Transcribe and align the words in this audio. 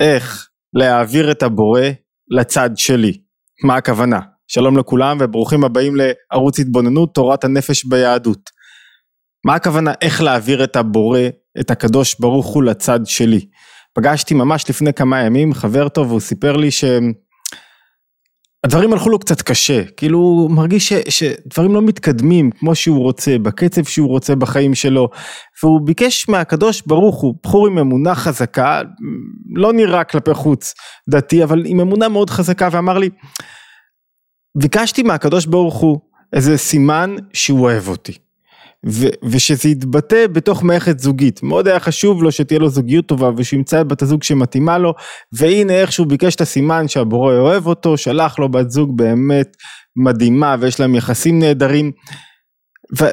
איך 0.00 0.48
להעביר 0.74 1.30
את 1.30 1.42
הבורא 1.42 1.82
לצד 2.30 2.70
שלי. 2.76 3.20
מה 3.64 3.76
הכוונה? 3.76 4.20
שלום 4.48 4.78
לכולם 4.78 5.18
וברוכים 5.20 5.64
הבאים 5.64 5.92
לערוץ 5.96 6.60
התבוננות 6.60 7.14
תורת 7.14 7.44
הנפש 7.44 7.84
ביהדות. 7.84 8.50
מה 9.46 9.54
הכוונה 9.54 9.92
איך 10.00 10.22
להעביר 10.22 10.64
את 10.64 10.76
הבורא, 10.76 11.20
את 11.60 11.70
הקדוש 11.70 12.20
ברוך 12.20 12.46
הוא 12.46 12.62
לצד 12.62 13.00
שלי? 13.04 13.40
פגשתי 13.94 14.34
ממש 14.34 14.70
לפני 14.70 14.92
כמה 14.92 15.22
ימים 15.22 15.54
חבר 15.54 15.88
טוב 15.88 16.08
והוא 16.08 16.20
סיפר 16.20 16.56
לי 16.56 16.70
שהם 16.70 17.12
הדברים 18.64 18.92
הלכו 18.92 19.10
לו 19.10 19.18
קצת 19.18 19.42
קשה, 19.42 19.84
כאילו 19.84 20.18
הוא 20.18 20.50
מרגיש 20.50 20.88
ש, 20.88 20.92
שדברים 21.08 21.74
לא 21.74 21.82
מתקדמים 21.82 22.50
כמו 22.50 22.74
שהוא 22.74 22.98
רוצה, 22.98 23.38
בקצב 23.38 23.84
שהוא 23.84 24.08
רוצה 24.08 24.34
בחיים 24.34 24.74
שלו, 24.74 25.08
והוא 25.62 25.80
ביקש 25.86 26.28
מהקדוש 26.28 26.82
ברוך 26.86 27.20
הוא, 27.20 27.34
בחור 27.42 27.66
עם 27.66 27.78
אמונה 27.78 28.14
חזקה, 28.14 28.82
לא 29.56 29.72
נראה 29.72 30.04
כלפי 30.04 30.34
חוץ 30.34 30.74
דתי, 31.10 31.44
אבל 31.44 31.62
עם 31.66 31.80
אמונה 31.80 32.08
מאוד 32.08 32.30
חזקה, 32.30 32.68
ואמר 32.72 32.98
לי, 32.98 33.10
ביקשתי 34.58 35.02
מהקדוש 35.02 35.46
ברוך 35.46 35.76
הוא 35.76 36.00
איזה 36.32 36.58
סימן 36.58 37.16
שהוא 37.32 37.60
אוהב 37.60 37.88
אותי. 37.88 38.29
ושזה 39.24 39.68
יתבטא 39.68 40.26
בתוך 40.26 40.62
מערכת 40.62 40.98
זוגית. 40.98 41.42
מאוד 41.42 41.68
היה 41.68 41.80
חשוב 41.80 42.22
לו 42.22 42.32
שתהיה 42.32 42.58
לו 42.58 42.68
זוגיות 42.68 43.06
טובה 43.06 43.30
ושימצא 43.36 43.80
את 43.80 43.86
בת 43.86 44.02
הזוג 44.02 44.22
שמתאימה 44.22 44.78
לו, 44.78 44.94
והנה 45.32 45.72
איך 45.72 45.92
שהוא 45.92 46.06
ביקש 46.06 46.34
את 46.34 46.40
הסימן 46.40 46.88
שהבורא 46.88 47.34
אוהב 47.34 47.66
אותו, 47.66 47.96
שלח 47.96 48.38
לו 48.38 48.48
בת 48.48 48.70
זוג 48.70 48.96
באמת 48.96 49.56
מדהימה 49.96 50.56
ויש 50.60 50.80
להם 50.80 50.94
יחסים 50.94 51.38
נהדרים. 51.38 51.92
ו- 53.00 53.10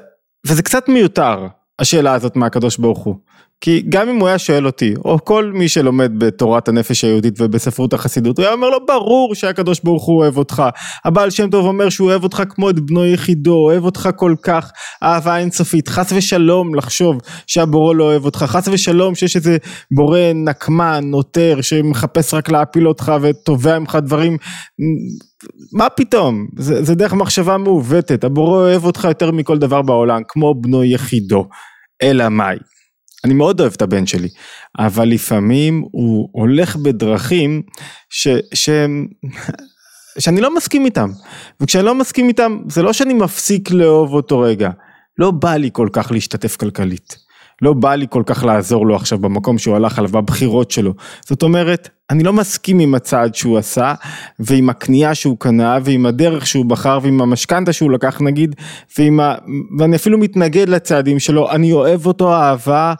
וזה 0.47 0.63
קצת 0.63 0.89
מיותר, 0.89 1.47
השאלה 1.79 2.13
הזאת 2.13 2.35
מהקדוש 2.35 2.77
ברוך 2.77 2.99
הוא. 2.99 3.15
כי 3.61 3.83
גם 3.89 4.09
אם 4.09 4.15
הוא 4.15 4.27
היה 4.27 4.37
שואל 4.37 4.65
אותי, 4.65 4.93
או 5.05 5.25
כל 5.25 5.51
מי 5.53 5.67
שלומד 5.67 6.11
בתורת 6.17 6.67
הנפש 6.67 7.03
היהודית 7.03 7.41
ובספרות 7.41 7.93
החסידות, 7.93 8.37
הוא 8.37 8.45
היה 8.45 8.53
אומר 8.53 8.69
לו 8.69 8.85
ברור 8.85 9.35
שהקדוש 9.35 9.79
ברוך 9.83 10.05
הוא 10.05 10.17
אוהב 10.17 10.37
אותך. 10.37 10.63
הבעל 11.05 11.29
שם 11.29 11.49
טוב 11.49 11.65
אומר 11.65 11.89
שהוא 11.89 12.09
אוהב 12.09 12.23
אותך 12.23 12.43
כמו 12.49 12.69
את 12.69 12.79
בנו 12.79 13.05
יחידו, 13.05 13.55
אוהב 13.55 13.85
אותך 13.85 14.09
כל 14.15 14.35
כך, 14.43 14.71
אהבה 15.03 15.37
אינסופית. 15.37 15.89
חס 15.89 16.11
ושלום 16.15 16.75
לחשוב 16.75 17.17
שהבורא 17.47 17.93
לא 17.93 18.03
אוהב 18.03 18.25
אותך, 18.25 18.45
חס 18.47 18.67
ושלום 18.67 19.15
שיש 19.15 19.35
איזה 19.35 19.57
בורא 19.91 20.19
נקמן, 20.35 21.03
נוטר, 21.03 21.59
שמחפש 21.61 22.33
רק 22.33 22.49
להפיל 22.49 22.87
אותך 22.87 23.11
ותובע 23.21 23.79
ממך 23.79 23.97
דברים. 24.01 24.37
מה 25.73 25.89
פתאום, 25.89 26.47
זה, 26.57 26.83
זה 26.83 26.95
דרך 26.95 27.13
מחשבה 27.13 27.57
מעוותת, 27.57 28.23
הבורא 28.23 28.59
אוהב 28.59 28.85
אותך 28.85 29.03
יותר 29.03 29.31
מכל 29.31 29.57
דבר 29.57 29.81
בעולם, 29.81 30.21
כמו 30.27 30.55
בנו 30.61 30.83
יחידו. 30.83 31.47
אלא 32.01 32.29
מאי? 32.29 32.57
אני 33.27 33.33
מאוד 33.33 33.61
אוהב 33.61 33.73
את 33.75 33.81
הבן 33.81 34.05
שלי, 34.05 34.27
אבל 34.79 35.07
לפעמים 35.07 35.83
הוא 35.91 36.29
הולך 36.31 36.75
בדרכים 36.75 37.61
ש, 38.09 38.27
ש, 38.53 38.69
שאני 40.19 40.41
לא 40.41 40.55
מסכים 40.55 40.85
איתם, 40.85 41.09
וכשאני 41.61 41.85
לא 41.85 41.95
מסכים 41.95 42.27
איתם 42.27 42.57
זה 42.69 42.81
לא 42.83 42.93
שאני 42.93 43.13
מפסיק 43.13 43.71
לאהוב 43.71 44.13
אותו 44.13 44.39
רגע, 44.39 44.69
לא 45.17 45.31
בא 45.31 45.55
לי 45.55 45.69
כל 45.73 45.89
כך 45.93 46.11
להשתתף 46.11 46.55
כלכלית. 46.55 47.27
לא 47.61 47.73
בא 47.73 47.95
לי 47.95 48.05
כל 48.09 48.23
כך 48.25 48.43
לעזור 48.43 48.87
לו 48.87 48.95
עכשיו 48.95 49.19
במקום 49.19 49.57
שהוא 49.57 49.75
הלך 49.75 49.99
עליו, 49.99 50.11
בבחירות 50.11 50.71
שלו. 50.71 50.93
זאת 51.25 51.43
אומרת, 51.43 51.89
אני 52.09 52.23
לא 52.23 52.33
מסכים 52.33 52.79
עם 52.79 52.95
הצעד 52.95 53.35
שהוא 53.35 53.57
עשה, 53.57 53.93
ועם 54.39 54.69
הקנייה 54.69 55.15
שהוא 55.15 55.37
קנה, 55.39 55.77
ועם 55.83 56.05
הדרך 56.05 56.47
שהוא 56.47 56.65
בחר, 56.65 56.99
ועם 57.01 57.21
המשכנתה 57.21 57.73
שהוא 57.73 57.91
לקח 57.91 58.21
נגיד, 58.21 58.55
ועם 58.97 59.19
ה... 59.19 59.35
ואני 59.79 59.95
אפילו 59.95 60.17
מתנגד 60.17 60.69
לצעדים 60.69 61.19
שלו, 61.19 61.51
אני 61.51 61.71
אוהב 61.71 62.05
אותו 62.05 62.33
אהבה 62.33 62.93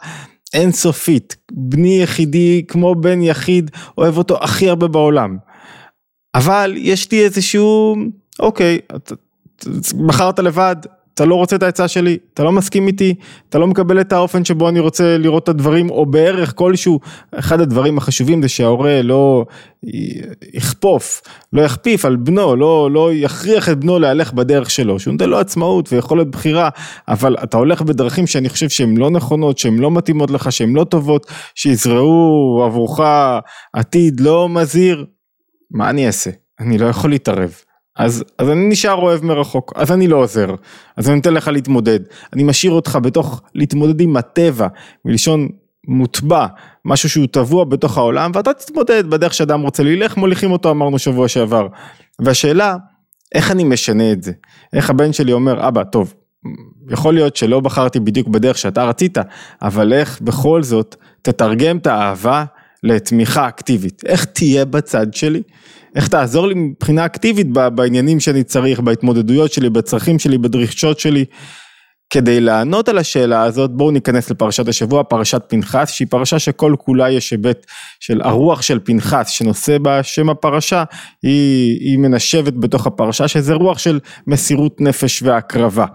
אינסופית. 0.54 1.36
בני 1.52 2.02
יחידי, 2.02 2.64
כמו 2.68 2.94
בן 2.94 3.22
יחיד, 3.22 3.70
אוהב 3.98 4.18
אותו 4.18 4.44
הכי 4.44 4.68
הרבה 4.68 4.88
בעולם. 4.88 5.36
אבל 6.34 6.74
יש 6.76 7.12
לי 7.12 7.24
איזשהו, 7.24 7.96
אוקיי, 8.40 8.78
בחרת 10.06 10.38
לבד, 10.38 10.76
אתה 11.18 11.26
לא 11.26 11.34
רוצה 11.34 11.56
את 11.56 11.62
העצה 11.62 11.88
שלי, 11.88 12.18
אתה 12.34 12.44
לא 12.44 12.52
מסכים 12.52 12.86
איתי, 12.86 13.14
אתה 13.48 13.58
לא 13.58 13.66
מקבל 13.66 14.00
את 14.00 14.12
האופן 14.12 14.44
שבו 14.44 14.68
אני 14.68 14.80
רוצה 14.80 15.18
לראות 15.18 15.42
את 15.42 15.48
הדברים, 15.48 15.90
או 15.90 16.06
בערך 16.06 16.52
כלשהו, 16.56 17.00
אחד 17.34 17.60
הדברים 17.60 17.98
החשובים 17.98 18.42
זה 18.42 18.48
שההורה 18.48 19.02
לא 19.02 19.44
יכפוף, 20.54 21.22
לא 21.52 21.62
יכפיף 21.62 22.04
על 22.04 22.16
בנו, 22.16 22.56
לא, 22.56 22.90
לא 22.92 23.10
יכריח 23.14 23.68
את 23.68 23.80
בנו 23.80 23.98
להלך 23.98 24.32
בדרך 24.32 24.70
שלו, 24.70 24.98
שהוא 24.98 25.12
נותן 25.12 25.28
לו 25.28 25.38
עצמאות 25.38 25.92
ויכולת 25.92 26.26
בחירה, 26.26 26.68
אבל 27.08 27.36
אתה 27.42 27.56
הולך 27.56 27.82
בדרכים 27.82 28.26
שאני 28.26 28.48
חושב 28.48 28.68
שהן 28.68 28.96
לא 28.96 29.10
נכונות, 29.10 29.58
שהן 29.58 29.78
לא 29.78 29.90
מתאימות 29.90 30.30
לך, 30.30 30.52
שהן 30.52 30.76
לא 30.76 30.84
טובות, 30.84 31.26
שיזרעו 31.54 32.62
עבורך 32.66 33.00
עתיד 33.72 34.20
לא 34.20 34.48
מזהיר, 34.48 35.04
מה 35.70 35.90
אני 35.90 36.06
אעשה? 36.06 36.30
אני 36.60 36.78
לא 36.78 36.86
יכול 36.86 37.10
להתערב. 37.10 37.54
אז, 37.98 38.24
אז 38.38 38.50
אני 38.50 38.68
נשאר 38.68 38.94
אוהב 38.94 39.24
מרחוק, 39.24 39.72
אז 39.76 39.92
אני 39.92 40.08
לא 40.08 40.16
עוזר, 40.16 40.54
אז 40.96 41.08
אני 41.08 41.16
נותן 41.16 41.34
לך 41.34 41.48
להתמודד, 41.48 42.00
אני 42.32 42.42
משאיר 42.42 42.72
אותך 42.72 42.98
בתוך 43.02 43.42
להתמודד 43.54 44.00
עם 44.00 44.16
הטבע, 44.16 44.68
מלשון 45.04 45.48
מוטבע, 45.88 46.46
משהו 46.84 47.10
שהוא 47.10 47.26
טבוע 47.30 47.64
בתוך 47.64 47.98
העולם, 47.98 48.30
ואתה 48.34 48.54
תתמודד 48.54 49.10
בדרך 49.10 49.34
שאדם 49.34 49.60
רוצה 49.60 49.82
ללך, 49.82 50.16
מוליכים 50.16 50.52
אותו 50.52 50.70
אמרנו 50.70 50.98
שבוע 50.98 51.28
שעבר. 51.28 51.66
והשאלה, 52.18 52.76
איך 53.34 53.50
אני 53.50 53.64
משנה 53.64 54.12
את 54.12 54.22
זה? 54.22 54.32
איך 54.72 54.90
הבן 54.90 55.12
שלי 55.12 55.32
אומר, 55.32 55.68
אבא, 55.68 55.84
טוב, 55.84 56.14
יכול 56.90 57.14
להיות 57.14 57.36
שלא 57.36 57.60
בחרתי 57.60 58.00
בדיוק 58.00 58.28
בדרך 58.28 58.58
שאתה 58.58 58.84
רצית, 58.84 59.18
אבל 59.62 59.92
איך 59.92 60.20
בכל 60.20 60.62
זאת 60.62 60.96
תתרגם 61.22 61.76
את 61.76 61.86
האהבה 61.86 62.44
לתמיכה 62.82 63.48
אקטיבית, 63.48 64.02
איך 64.06 64.24
תהיה 64.24 64.64
בצד 64.64 65.14
שלי, 65.14 65.42
איך 65.96 66.08
תעזור 66.08 66.46
לי 66.46 66.54
מבחינה 66.54 67.06
אקטיבית 67.06 67.46
בעניינים 67.52 68.20
שאני 68.20 68.44
צריך, 68.44 68.80
בהתמודדויות 68.80 69.52
שלי, 69.52 69.70
בצרכים 69.70 70.18
שלי, 70.18 70.38
בדרישות 70.38 70.98
שלי. 70.98 71.24
כדי 72.10 72.40
לענות 72.40 72.88
על 72.88 72.98
השאלה 72.98 73.42
הזאת 73.42 73.70
בואו 73.70 73.90
ניכנס 73.90 74.30
לפרשת 74.30 74.68
השבוע, 74.68 75.02
פרשת 75.02 75.42
פנחס, 75.48 75.90
שהיא 75.90 76.08
פרשה 76.10 76.38
שכל 76.38 76.74
כולה 76.78 77.10
יש 77.10 77.30
היבט 77.30 77.66
של 78.00 78.20
הרוח 78.22 78.62
של 78.62 78.78
פנחס 78.84 79.28
שנושא 79.28 79.78
בה 79.78 80.02
שם 80.02 80.30
הפרשה, 80.30 80.84
היא, 81.22 81.78
היא 81.80 81.98
מנשבת 81.98 82.52
בתוך 82.52 82.86
הפרשה 82.86 83.28
שזה 83.28 83.54
רוח 83.54 83.78
של 83.78 84.00
מסירות 84.26 84.80
נפש 84.80 85.22
והקרבה. 85.22 85.86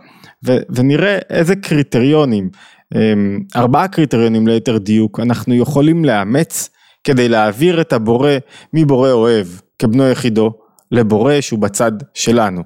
ו, 0.45 0.57
ונראה 0.69 1.17
איזה 1.29 1.55
קריטריונים, 1.55 2.49
אמ, 2.95 3.39
ארבעה 3.55 3.87
קריטריונים 3.87 4.47
ליתר 4.47 4.77
דיוק, 4.77 5.19
אנחנו 5.19 5.53
יכולים 5.53 6.05
לאמץ 6.05 6.69
כדי 7.03 7.29
להעביר 7.29 7.81
את 7.81 7.93
הבורא 7.93 8.31
מבורא 8.73 9.11
אוהב 9.11 9.47
כבנו 9.79 10.09
יחידו 10.09 10.53
לבורא 10.91 11.41
שהוא 11.41 11.59
בצד 11.59 11.91
שלנו. 12.13 12.63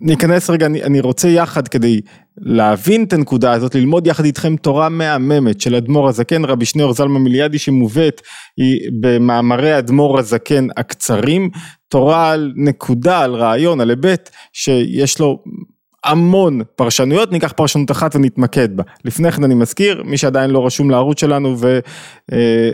ניכנס 0.00 0.50
רגע, 0.50 0.66
אני, 0.66 0.82
אני 0.82 1.00
רוצה 1.00 1.28
יחד 1.28 1.68
כדי 1.68 2.00
להבין 2.36 3.04
את 3.04 3.12
הנקודה 3.12 3.52
הזאת, 3.52 3.74
ללמוד 3.74 4.06
יחד 4.06 4.24
איתכם 4.24 4.56
תורה 4.56 4.88
מהממת 4.88 5.60
של 5.60 5.74
אדמו"ר 5.74 6.08
הזקן, 6.08 6.44
רבי 6.44 6.64
שניאור 6.64 6.92
זלמן 6.92 7.20
מיליאדי 7.20 7.58
שמובאת 7.58 8.22
במאמרי 9.00 9.78
אדמו"ר 9.78 10.18
הזקן 10.18 10.66
הקצרים, 10.76 11.50
תורה 11.88 12.30
על 12.30 12.52
נקודה, 12.56 13.20
על 13.20 13.34
רעיון, 13.34 13.80
על 13.80 13.90
היבט 13.90 14.30
שיש 14.52 15.20
לו 15.20 15.42
המון 16.04 16.60
פרשנויות, 16.76 17.32
ניקח 17.32 17.52
פרשנות 17.52 17.90
אחת 17.90 18.16
ונתמקד 18.16 18.76
בה. 18.76 18.82
לפני 19.04 19.32
כן 19.32 19.44
אני 19.44 19.54
מזכיר, 19.54 20.02
מי 20.04 20.16
שעדיין 20.16 20.50
לא 20.50 20.66
רשום 20.66 20.90
לערוץ 20.90 21.20
שלנו 21.20 21.58
ו, 21.58 21.78
אה, 22.32 22.70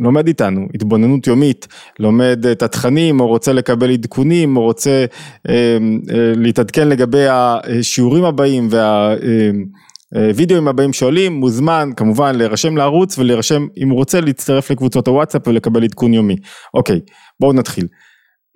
ולומד 0.00 0.26
איתנו, 0.26 0.66
התבוננות 0.74 1.26
יומית, 1.26 1.68
לומד 1.98 2.46
את 2.46 2.62
התכנים 2.62 3.20
או 3.20 3.26
רוצה 3.26 3.52
לקבל 3.52 3.90
עדכונים 3.90 4.56
או 4.56 4.62
רוצה 4.62 5.04
אה, 5.48 5.54
אה, 5.54 6.32
להתעדכן 6.36 6.88
לגבי 6.88 7.26
השיעורים 7.28 8.24
הבאים 8.24 8.68
וה... 8.70 9.14
וידאוים 10.34 10.68
הבאים 10.68 10.92
שעולים, 10.92 11.32
מוזמן 11.32 11.90
כמובן 11.96 12.36
להירשם 12.36 12.76
לערוץ 12.76 13.18
ולהירשם 13.18 13.66
אם 13.76 13.88
הוא 13.88 13.98
רוצה 13.98 14.20
להצטרף 14.20 14.70
לקבוצות 14.70 15.08
הוואטסאפ 15.08 15.48
ולקבל 15.48 15.84
עדכון 15.84 16.14
יומי. 16.14 16.36
אוקיי, 16.74 17.00
בואו 17.40 17.52
נתחיל. 17.52 17.86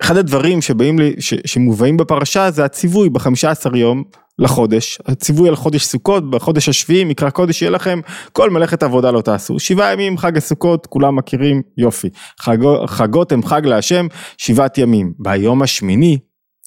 אחד 0.01 0.17
הדברים 0.17 0.61
שבאים 0.61 0.99
לי, 0.99 1.15
ש, 1.19 1.33
שמובאים 1.45 1.97
בפרשה 1.97 2.51
זה 2.51 2.65
הציווי 2.65 3.09
בחמישה 3.09 3.51
עשר 3.51 3.75
יום 3.75 4.03
לחודש, 4.39 4.99
הציווי 5.05 5.49
על 5.49 5.55
חודש 5.55 5.85
סוכות, 5.85 6.29
בחודש 6.29 6.69
השביעי 6.69 7.03
מקרא 7.03 7.29
קודש 7.29 7.61
יהיה 7.61 7.71
לכם, 7.71 7.99
כל 8.33 8.49
מלאכת 8.49 8.83
עבודה 8.83 9.11
לא 9.11 9.21
תעשו, 9.21 9.59
שבעה 9.59 9.93
ימים 9.93 10.17
חג 10.17 10.37
הסוכות, 10.37 10.85
כולם 10.85 11.15
מכירים, 11.15 11.61
יופי, 11.77 12.09
חגו, 12.39 12.87
חגות 12.87 13.31
הם 13.31 13.43
חג 13.43 13.65
להשם, 13.65 14.07
שבעת 14.37 14.77
ימים, 14.77 15.13
ביום 15.19 15.61
השמיני 15.61 16.17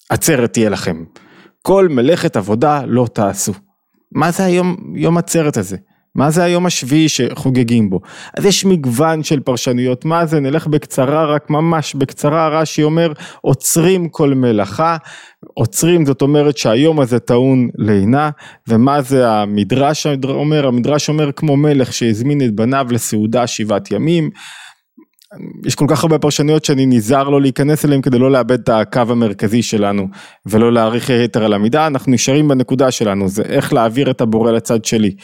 עצרת 0.09 0.53
תהיה 0.53 0.69
לכם, 0.69 1.03
כל 1.61 1.87
מלאכת 1.89 2.37
עבודה 2.37 2.81
לא 2.85 3.07
תעשו. 3.13 3.53
מה 4.11 4.31
זה 4.31 4.45
היום, 4.45 4.75
יום 4.95 5.17
עצרת 5.17 5.57
הזה? 5.57 5.77
מה 6.15 6.31
זה 6.31 6.43
היום 6.43 6.65
השביעי 6.65 7.09
שחוגגים 7.09 7.89
בו? 7.89 7.99
אז 8.37 8.45
יש 8.45 8.65
מגוון 8.65 9.23
של 9.23 9.39
פרשנויות, 9.39 10.05
מה 10.05 10.25
זה? 10.25 10.39
נלך 10.39 10.67
בקצרה, 10.67 11.25
רק 11.25 11.49
ממש 11.49 11.95
בקצרה, 11.95 12.47
רש"י 12.47 12.83
אומר, 12.83 13.11
עוצרים 13.41 14.09
כל 14.09 14.33
מלאכה, 14.33 14.97
עוצרים 15.53 16.05
זאת 16.05 16.21
אומרת 16.21 16.57
שהיום 16.57 16.99
הזה 16.99 17.19
טעון 17.19 17.69
לינה, 17.77 18.29
ומה 18.67 19.01
זה 19.01 19.29
המדרש 19.29 20.07
אומר? 20.23 20.67
המדרש 20.67 21.09
אומר 21.09 21.31
כמו 21.31 21.57
מלך 21.57 21.93
שהזמין 21.93 22.41
את 22.41 22.55
בניו 22.55 22.87
לסעודה 22.91 23.47
שבעת 23.47 23.91
ימים. 23.91 24.29
יש 25.65 25.75
כל 25.75 25.85
כך 25.87 26.03
הרבה 26.03 26.19
פרשנויות 26.19 26.65
שאני 26.65 26.85
נזהר 26.85 27.29
לא 27.29 27.41
להיכנס 27.41 27.85
אליהם 27.85 28.01
כדי 28.01 28.19
לא 28.19 28.31
לאבד 28.31 28.59
את 28.59 28.69
הקו 28.69 29.01
המרכזי 29.09 29.61
שלנו 29.63 30.07
ולא 30.45 30.73
להאריך 30.73 31.09
יתר 31.09 31.45
על 31.45 31.53
המידה, 31.53 31.87
אנחנו 31.87 32.11
נשארים 32.11 32.47
בנקודה 32.47 32.91
שלנו, 32.91 33.27
זה 33.27 33.41
איך 33.41 33.73
להעביר 33.73 34.11
את 34.11 34.21
הבורא 34.21 34.51
לצד 34.51 34.85
שלי. 34.85 35.15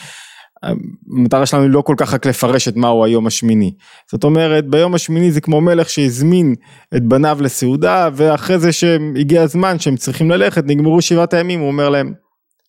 המטרה 0.63 1.45
שלנו 1.45 1.63
היא 1.63 1.71
לא 1.71 1.81
כל 1.81 1.95
כך 1.97 2.13
רק 2.13 2.25
לפרש 2.25 2.67
את 2.67 2.75
מהו 2.75 3.05
היום 3.05 3.27
השמיני. 3.27 3.73
זאת 4.11 4.23
אומרת, 4.23 4.67
ביום 4.67 4.95
השמיני 4.95 5.31
זה 5.31 5.41
כמו 5.41 5.61
מלך 5.61 5.89
שהזמין 5.89 6.55
את 6.95 7.03
בניו 7.03 7.37
לסעודה, 7.41 8.09
ואחרי 8.13 8.59
זה 8.59 8.71
שהגיע 8.71 9.41
הזמן 9.41 9.79
שהם 9.79 9.95
צריכים 9.95 10.31
ללכת, 10.31 10.63
נגמרו 10.65 11.01
שבעת 11.01 11.33
הימים, 11.33 11.59
הוא 11.59 11.67
אומר 11.67 11.89
להם, 11.89 12.13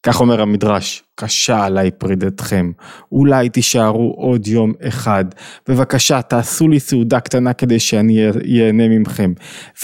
כך 0.02 0.20
אומר 0.20 0.42
המדרש, 0.42 1.02
קשה 1.14 1.64
עליי 1.64 1.90
פרידתכם, 1.90 2.70
אולי 3.12 3.48
תישארו 3.48 4.14
עוד 4.16 4.46
יום 4.46 4.72
אחד, 4.88 5.24
בבקשה 5.68 6.22
תעשו 6.22 6.68
לי 6.68 6.80
סעודה 6.80 7.20
קטנה 7.20 7.52
כדי 7.52 7.78
שאני 7.78 8.20
ייהנה 8.44 8.88
ממכם. 8.88 9.32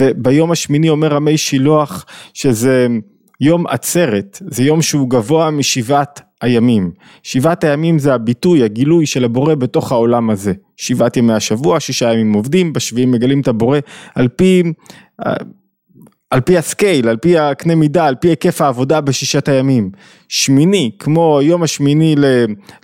וביום 0.00 0.52
השמיני 0.52 0.88
אומר 0.88 1.08
רמי 1.08 1.38
שילוח 1.38 2.04
שזה 2.34 2.86
יום 3.40 3.66
עצרת, 3.66 4.42
זה 4.50 4.62
יום 4.62 4.82
שהוא 4.82 5.10
גבוה 5.10 5.50
משבעת 5.50 6.20
הימים. 6.42 6.90
שבעת 7.22 7.64
הימים 7.64 7.98
זה 7.98 8.14
הביטוי, 8.14 8.62
הגילוי 8.62 9.06
של 9.06 9.24
הבורא 9.24 9.54
בתוך 9.54 9.92
העולם 9.92 10.30
הזה. 10.30 10.52
שבעת 10.76 11.16
ימי 11.16 11.32
השבוע, 11.32 11.80
שישה 11.80 12.12
ימים 12.12 12.32
עובדים, 12.32 12.72
בשביעים 12.72 13.10
מגלים 13.10 13.40
את 13.40 13.48
הבורא 13.48 13.78
על 14.14 14.28
פי, 14.28 14.62
על 16.30 16.40
פי 16.40 16.58
הסקייל, 16.58 17.08
על 17.08 17.16
פי 17.16 17.38
הקנה 17.38 17.74
מידה, 17.74 18.06
על 18.06 18.14
פי 18.14 18.28
היקף 18.28 18.60
העבודה 18.60 19.00
בשישת 19.00 19.48
הימים. 19.48 19.90
שמיני, 20.28 20.90
כמו 20.98 21.38
היום 21.38 21.62
השמיני 21.62 22.14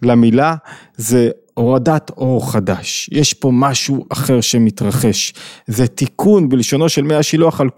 למילה, 0.02 0.54
זה 0.96 1.30
הורדת 1.58 2.10
אור 2.16 2.52
חדש, 2.52 3.10
יש 3.12 3.34
פה 3.34 3.50
משהו 3.52 4.06
אחר 4.08 4.40
שמתרחש, 4.40 5.34
זה 5.66 5.86
תיקון 5.86 6.48
בלשונו 6.48 6.88
של 6.88 7.02
מי 7.02 7.14
השילוח 7.14 7.60
על 7.60 7.70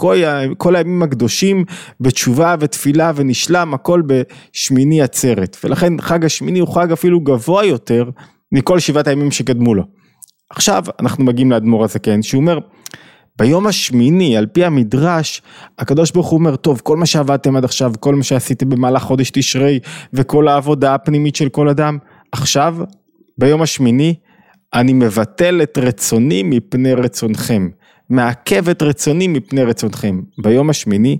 כל, 0.56 0.76
הימים 0.76 1.02
הקדושים 1.02 1.64
בתשובה 2.00 2.54
ותפילה 2.60 3.12
ונשלם 3.14 3.74
הכל 3.74 4.02
בשמיני 4.06 5.02
עצרת, 5.02 5.56
ולכן 5.64 6.00
חג 6.00 6.24
השמיני 6.24 6.58
הוא 6.58 6.74
חג 6.74 6.92
אפילו 6.92 7.20
גבוה 7.20 7.64
יותר 7.64 8.10
מכל 8.52 8.78
שבעת 8.78 9.06
הימים 9.06 9.30
שקדמו 9.30 9.74
לו. 9.74 9.82
עכשיו 10.50 10.84
אנחנו 11.00 11.24
מגיעים 11.24 11.50
לאדמו"ר 11.50 11.84
הזקן 11.84 12.22
שהוא 12.22 12.40
אומר 12.40 12.58
ביום 13.38 13.66
השמיני 13.66 14.36
על 14.36 14.46
פי 14.46 14.64
המדרש 14.64 15.42
הקדוש 15.78 16.10
ברוך 16.10 16.28
הוא 16.28 16.38
אומר 16.38 16.56
טוב 16.56 16.80
כל 16.84 16.96
מה 16.96 17.06
שעבדתם 17.06 17.56
עד 17.56 17.64
עכשיו 17.64 17.92
כל 18.00 18.14
מה 18.14 18.22
שעשיתם 18.22 18.68
במהלך 18.68 19.02
חודש 19.02 19.30
תשרי 19.30 19.78
וכל 20.12 20.48
העבודה 20.48 20.94
הפנימית 20.94 21.36
של 21.36 21.48
כל 21.48 21.68
אדם 21.68 21.98
עכשיו 22.32 22.76
ביום 23.40 23.62
השמיני, 23.62 24.14
אני 24.74 24.92
מבטל 24.92 25.62
את 25.62 25.78
רצוני 25.78 26.42
מפני 26.42 26.94
רצונכם, 26.94 27.68
מעכב 28.10 28.68
את 28.68 28.82
רצוני 28.82 29.28
מפני 29.28 29.62
רצונכם. 29.62 30.20
ביום 30.38 30.70
השמיני, 30.70 31.18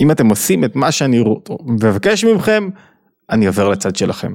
אם 0.00 0.10
אתם 0.10 0.28
עושים 0.28 0.64
את 0.64 0.76
מה 0.76 0.92
שאני 0.92 1.24
מבקש 1.66 2.24
מכם, 2.24 2.68
אני 3.30 3.46
עובר 3.46 3.68
לצד 3.68 3.96
שלכם. 3.96 4.34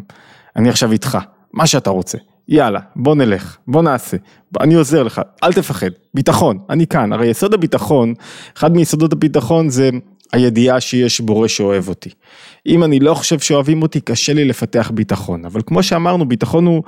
אני 0.56 0.70
עכשיו 0.70 0.92
איתך, 0.92 1.18
מה 1.54 1.68
שאתה 1.68 1.90
רוצה. 1.90 2.18
יאללה, 2.48 2.80
בוא 2.96 3.16
נלך, 3.16 3.58
בוא 3.68 3.82
נעשה, 3.84 4.18
אני 4.60 4.74
עוזר 4.74 5.04
לך, 5.04 5.22
אל 5.44 5.54
תפחד, 5.54 5.90
ביטחון, 6.14 6.58
אני 6.70 6.88
כאן, 6.88 7.14
הרי 7.14 7.28
יסוד 7.28 7.54
הביטחון, 7.54 8.14
אחד 8.58 8.74
מיסודות 8.76 9.14
הביטחון 9.14 9.70
זה 9.70 9.90
הידיעה 10.34 10.82
שיש 10.82 11.22
בורא 11.22 11.48
שאוהב 11.48 11.88
אותי. 11.88 12.10
אם 12.68 12.84
אני 12.84 13.00
לא 13.00 13.14
חושב 13.14 13.40
שאוהבים 13.40 13.82
אותי, 13.82 14.02
קשה 14.02 14.34
לי 14.34 14.46
לפתח 14.46 14.92
ביטחון. 14.94 15.46
אבל 15.46 15.62
כמו 15.66 15.84
שאמרנו, 15.84 16.28
ביטחון 16.28 16.66
הוא, 16.66 16.84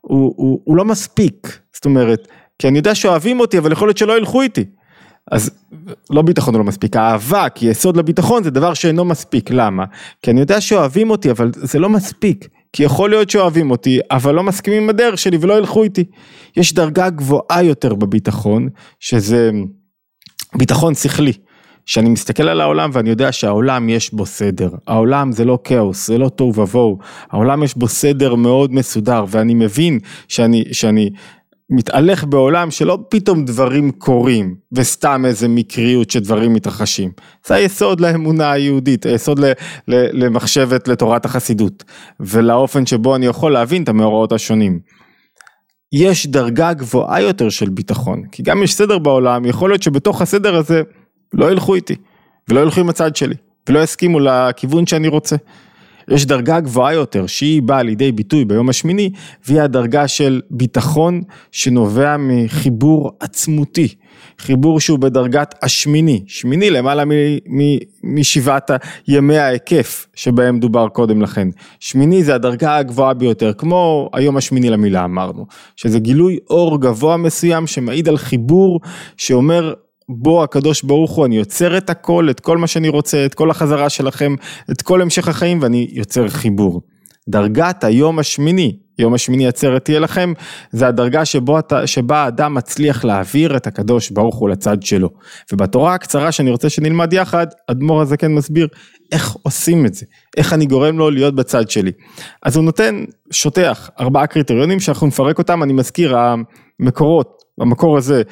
הוא, 0.00 0.34
הוא, 0.36 0.60
הוא 0.64 0.76
לא 0.76 0.84
מספיק. 0.84 1.58
זאת 1.74 1.84
אומרת, 1.84 2.28
כי 2.58 2.68
אני 2.68 2.78
יודע 2.78 2.94
שאוהבים 2.94 3.40
אותי, 3.40 3.58
אבל 3.58 3.72
יכול 3.72 3.88
להיות 3.88 3.98
שלא 3.98 4.18
ילכו 4.18 4.42
איתי. 4.42 4.64
אז 5.30 5.50
לא 6.10 6.22
ביטחון 6.22 6.54
הוא 6.54 6.58
לא 6.58 6.64
מספיק, 6.64 6.96
אהבה 6.96 7.48
כיסוד 7.48 7.96
לביטחון 7.96 8.42
זה 8.42 8.50
דבר 8.50 8.74
שאינו 8.74 9.04
מספיק, 9.04 9.50
למה? 9.50 9.84
כי 10.22 10.30
אני 10.30 10.40
יודע 10.40 10.60
שאוהבים 10.60 11.10
אותי, 11.10 11.30
אבל 11.30 11.50
זה 11.54 11.78
לא 11.78 11.88
מספיק. 11.88 12.48
כי 12.72 12.82
יכול 12.82 13.10
להיות 13.10 13.30
שאוהבים 13.30 13.70
אותי, 13.70 13.98
אבל 14.10 14.34
לא 14.34 14.42
מסכימים 14.42 14.82
עם 14.82 14.88
הדרך 14.88 15.18
שלי 15.18 15.38
ולא 15.40 15.58
ילכו 15.58 15.82
איתי. 15.82 16.04
יש 16.56 16.74
דרגה 16.74 17.10
גבוהה 17.10 17.62
יותר 17.62 17.94
בביטחון, 17.94 18.68
שזה 19.00 19.50
ביטחון 20.56 20.94
שכלי. 20.94 21.32
שאני 21.86 22.08
מסתכל 22.08 22.48
על 22.48 22.60
העולם 22.60 22.90
ואני 22.92 23.10
יודע 23.10 23.32
שהעולם 23.32 23.88
יש 23.88 24.14
בו 24.14 24.26
סדר, 24.26 24.70
העולם 24.86 25.32
זה 25.32 25.44
לא 25.44 25.58
כאוס, 25.64 26.06
זה 26.06 26.18
לא 26.18 26.28
תוהו 26.28 26.60
ובוהו, 26.60 26.98
העולם 27.30 27.62
יש 27.62 27.76
בו 27.76 27.88
סדר 27.88 28.34
מאוד 28.34 28.74
מסודר 28.74 29.24
ואני 29.28 29.54
מבין 29.54 29.98
שאני, 30.28 30.64
שאני 30.72 31.10
מתהלך 31.70 32.24
בעולם 32.24 32.70
שלא 32.70 32.98
פתאום 33.08 33.44
דברים 33.44 33.90
קורים 33.90 34.54
וסתם 34.72 35.24
איזה 35.26 35.48
מקריות 35.48 36.10
שדברים 36.10 36.52
מתרחשים, 36.52 37.10
זה 37.46 37.54
היסוד 37.54 38.00
לאמונה 38.00 38.52
היהודית, 38.52 39.06
היסוד 39.06 39.38
ל, 39.38 39.44
ל, 39.88 40.24
למחשבת 40.24 40.88
לתורת 40.88 41.24
החסידות 41.24 41.84
ולאופן 42.20 42.86
שבו 42.86 43.16
אני 43.16 43.26
יכול 43.26 43.52
להבין 43.52 43.82
את 43.82 43.88
המאורעות 43.88 44.32
השונים. 44.32 44.78
יש 45.92 46.26
דרגה 46.26 46.72
גבוהה 46.72 47.20
יותר 47.20 47.48
של 47.48 47.68
ביטחון, 47.68 48.22
כי 48.32 48.42
גם 48.42 48.62
יש 48.62 48.74
סדר 48.74 48.98
בעולם, 48.98 49.44
יכול 49.44 49.70
להיות 49.70 49.82
שבתוך 49.82 50.22
הסדר 50.22 50.56
הזה 50.56 50.82
לא 51.34 51.52
ילכו 51.52 51.74
איתי, 51.74 51.94
ולא 52.48 52.60
ילכו 52.60 52.80
עם 52.80 52.88
הצד 52.88 53.16
שלי, 53.16 53.34
ולא 53.68 53.78
יסכימו 53.82 54.20
לכיוון 54.20 54.86
שאני 54.86 55.08
רוצה. 55.08 55.36
יש 56.08 56.26
דרגה 56.26 56.60
גבוהה 56.60 56.94
יותר 56.94 57.26
שהיא 57.26 57.62
באה 57.62 57.82
לידי 57.82 58.12
ביטוי 58.12 58.44
ביום 58.44 58.68
השמיני 58.68 59.10
והיא 59.48 59.60
הדרגה 59.60 60.08
של 60.08 60.40
ביטחון 60.50 61.22
שנובע 61.52 62.16
מחיבור 62.18 63.12
עצמותי, 63.20 63.88
חיבור 64.38 64.80
שהוא 64.80 64.98
בדרגת 64.98 65.54
השמיני, 65.62 66.24
שמיני 66.26 66.70
למעלה 66.70 67.04
משבעת 68.04 68.70
ימי 69.08 69.38
ההיקף 69.38 70.06
שבהם 70.14 70.60
דובר 70.60 70.88
קודם 70.88 71.22
לכן, 71.22 71.48
שמיני 71.80 72.24
זה 72.24 72.34
הדרגה 72.34 72.76
הגבוהה 72.76 73.14
ביותר 73.14 73.52
כמו 73.52 74.10
היום 74.12 74.36
השמיני 74.36 74.70
למילה 74.70 75.04
אמרנו, 75.04 75.46
שזה 75.76 75.98
גילוי 75.98 76.38
אור 76.50 76.80
גבוה 76.80 77.16
מסוים 77.16 77.66
שמעיד 77.66 78.08
על 78.08 78.16
חיבור 78.16 78.80
שאומר 79.16 79.74
בו 80.08 80.42
הקדוש 80.42 80.82
ברוך 80.82 81.10
הוא 81.10 81.26
אני 81.26 81.36
יוצר 81.36 81.78
את 81.78 81.90
הכל, 81.90 82.30
את 82.30 82.40
כל 82.40 82.58
מה 82.58 82.66
שאני 82.66 82.88
רוצה, 82.88 83.26
את 83.26 83.34
כל 83.34 83.50
החזרה 83.50 83.88
שלכם, 83.88 84.34
את 84.70 84.82
כל 84.82 85.02
המשך 85.02 85.28
החיים 85.28 85.58
ואני 85.62 85.88
יוצר 85.92 86.28
חיבור. 86.28 86.82
דרגת 87.28 87.84
היום 87.84 88.18
השמיני, 88.18 88.76
יום 88.98 89.14
השמיני 89.14 89.46
עצרת 89.46 89.84
תהיה 89.84 89.98
לכם, 89.98 90.32
זה 90.72 90.86
הדרגה 90.86 91.24
שבו, 91.24 91.58
שבה 91.86 92.24
האדם 92.24 92.54
מצליח 92.54 93.04
להעביר 93.04 93.56
את 93.56 93.66
הקדוש 93.66 94.10
ברוך 94.10 94.36
הוא 94.36 94.48
לצד 94.48 94.82
שלו. 94.82 95.10
ובתורה 95.52 95.94
הקצרה 95.94 96.32
שאני 96.32 96.50
רוצה 96.50 96.68
שנלמד 96.68 97.12
יחד, 97.12 97.46
אדמו"ר 97.70 98.02
הזקן 98.02 98.34
מסביר 98.34 98.68
איך 99.12 99.36
עושים 99.42 99.86
את 99.86 99.94
זה, 99.94 100.06
איך 100.36 100.52
אני 100.52 100.66
גורם 100.66 100.98
לו 100.98 101.10
להיות 101.10 101.34
בצד 101.34 101.70
שלי. 101.70 101.92
אז 102.42 102.56
הוא 102.56 102.64
נותן, 102.64 103.04
שוטח, 103.30 103.90
ארבעה 104.00 104.26
קריטריונים 104.26 104.80
שאנחנו 104.80 105.06
נפרק 105.06 105.38
אותם, 105.38 105.62
אני 105.62 105.72
מזכיר, 105.72 106.16
המקורות 106.80 107.43
במקור 107.58 107.98
הזה, 107.98 108.22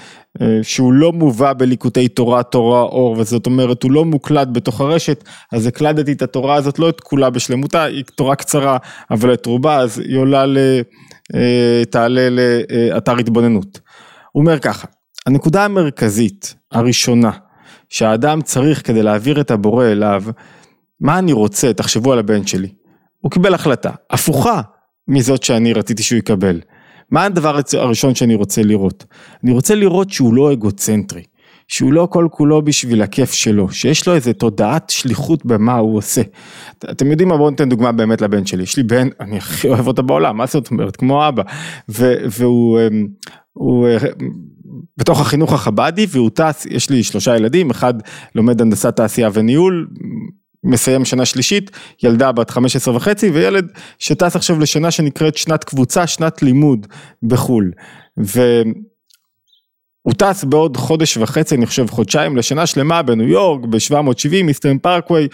אה, 0.41 0.59
שהוא 0.63 0.93
לא 0.93 1.13
מובא 1.13 1.53
בליקוטי 1.53 2.09
תורה, 2.09 2.43
תורה, 2.43 2.83
אור, 2.83 3.17
וזאת 3.19 3.47
אומרת, 3.47 3.83
הוא 3.83 3.93
לא 3.93 4.05
מוקלט 4.05 4.49
בתוך 4.53 4.81
הרשת, 4.81 5.25
אז 5.53 5.67
הקלדתי 5.67 6.13
את 6.13 6.23
התורה 6.23 6.55
הזאת, 6.55 6.79
לא 6.79 6.89
את 6.89 7.01
כולה 7.01 7.31
בשלמותה, 7.31 7.85
היא 7.85 8.05
תורה 8.15 8.37
קצרה, 8.37 8.77
אבל 9.11 9.35
את 9.35 9.47
רובה, 9.47 9.77
אז 9.77 9.99
היא 9.99 10.19
עולה 10.19 10.47
ל... 10.47 10.59
אה, 11.35 11.83
תעלה 11.91 12.29
לאתר 12.31 13.17
התבוננות. 13.19 13.81
הוא 14.33 14.41
אומר 14.41 14.59
ככה, 14.59 14.87
הנקודה 15.27 15.65
המרכזית, 15.65 16.55
הראשונה, 16.73 17.31
שהאדם 17.89 18.43
צריך 18.43 18.87
כדי 18.87 19.03
להעביר 19.03 19.41
את 19.41 19.51
הבורא 19.51 19.87
אליו, 19.87 20.23
מה 21.01 21.19
אני 21.19 21.33
רוצה, 21.33 21.73
תחשבו 21.73 22.13
על 22.13 22.19
הבן 22.19 22.47
שלי. 22.47 22.73
הוא 23.21 23.31
קיבל 23.31 23.55
החלטה, 23.55 23.91
הפוכה 24.11 24.61
מזאת 25.09 25.43
שאני 25.43 25.73
רציתי 25.73 26.03
שהוא 26.03 26.19
יקבל. 26.19 26.61
מה 27.13 27.25
הדבר 27.25 27.61
הראשון 27.73 28.15
שאני 28.15 28.35
רוצה 28.35 28.63
לראות? 28.63 29.05
אני 29.45 29.53
רוצה 29.53 29.75
לראות 29.75 30.11
שהוא 30.11 30.35
לא 30.35 30.53
אגוצנטרי, 30.53 31.23
שהוא 31.69 31.93
לא 31.93 32.09
כל 32.11 32.29
כולו 32.31 32.63
בשביל 32.63 33.03
הכיף 33.03 33.33
שלו, 33.33 33.71
שיש 33.71 34.09
לו 34.09 34.15
איזה 34.15 34.33
תודעת 34.33 34.91
שליחות 34.91 35.47
במה 35.47 35.75
הוא 35.77 35.97
עושה. 35.97 36.23
אתם 36.91 37.11
יודעים 37.11 37.29
מה, 37.29 37.37
בואו 37.37 37.51
ניתן 37.51 37.69
דוגמה 37.69 37.93
באמת 37.93 38.21
לבן 38.21 38.47
שלי, 38.47 38.63
יש 38.63 38.77
לי 38.77 38.83
בן, 38.83 39.09
אני 39.21 39.37
הכי 39.37 39.69
אוהב 39.69 39.87
אותו 39.87 40.03
בעולם, 40.03 40.37
מה 40.37 40.47
זאת 40.47 40.71
אומרת, 40.71 40.97
כמו 40.97 41.29
אבא, 41.29 41.43
ו, 41.89 42.15
והוא 42.31 42.81
אמ, 42.81 43.07
הוא, 43.53 43.89
אה, 43.89 43.97
בתוך 44.97 45.21
החינוך 45.21 45.53
החבדי 45.53 46.07
והוא 46.09 46.31
טס, 46.35 46.67
יש 46.71 46.91
לי 46.91 47.03
שלושה 47.03 47.37
ילדים, 47.37 47.71
אחד 47.71 47.95
לומד 48.35 48.61
הנדסת 48.61 48.97
תעשייה 48.97 49.29
וניהול, 49.33 49.89
מסיים 50.65 51.05
שנה 51.05 51.25
שלישית, 51.25 51.71
ילדה 52.03 52.33
בת 52.33 52.51
15 52.51 52.97
וחצי 52.97 53.31
וילד 53.31 53.73
שטס 53.99 54.37
עכשיו 54.37 54.59
לשנה 54.59 54.91
שנקראת 54.91 55.37
שנת 55.37 55.65
קבוצה, 55.65 56.07
שנת 56.07 56.43
לימוד 56.43 56.87
בחו"ל. 57.23 57.71
ו... 58.21 58.63
הוא 60.03 60.15
טס 60.15 60.45
בעוד 60.45 60.77
חודש 60.77 61.17
וחצי, 61.17 61.55
אני 61.55 61.67
חושב 61.67 61.87
חודשיים, 61.91 62.37
לשנה 62.37 62.67
שלמה 62.67 63.03
בניו 63.03 63.29
יורק, 63.29 63.61
ב-770, 63.65 64.43
מיסטרן 64.45 64.79
פארקווי, 64.79 65.29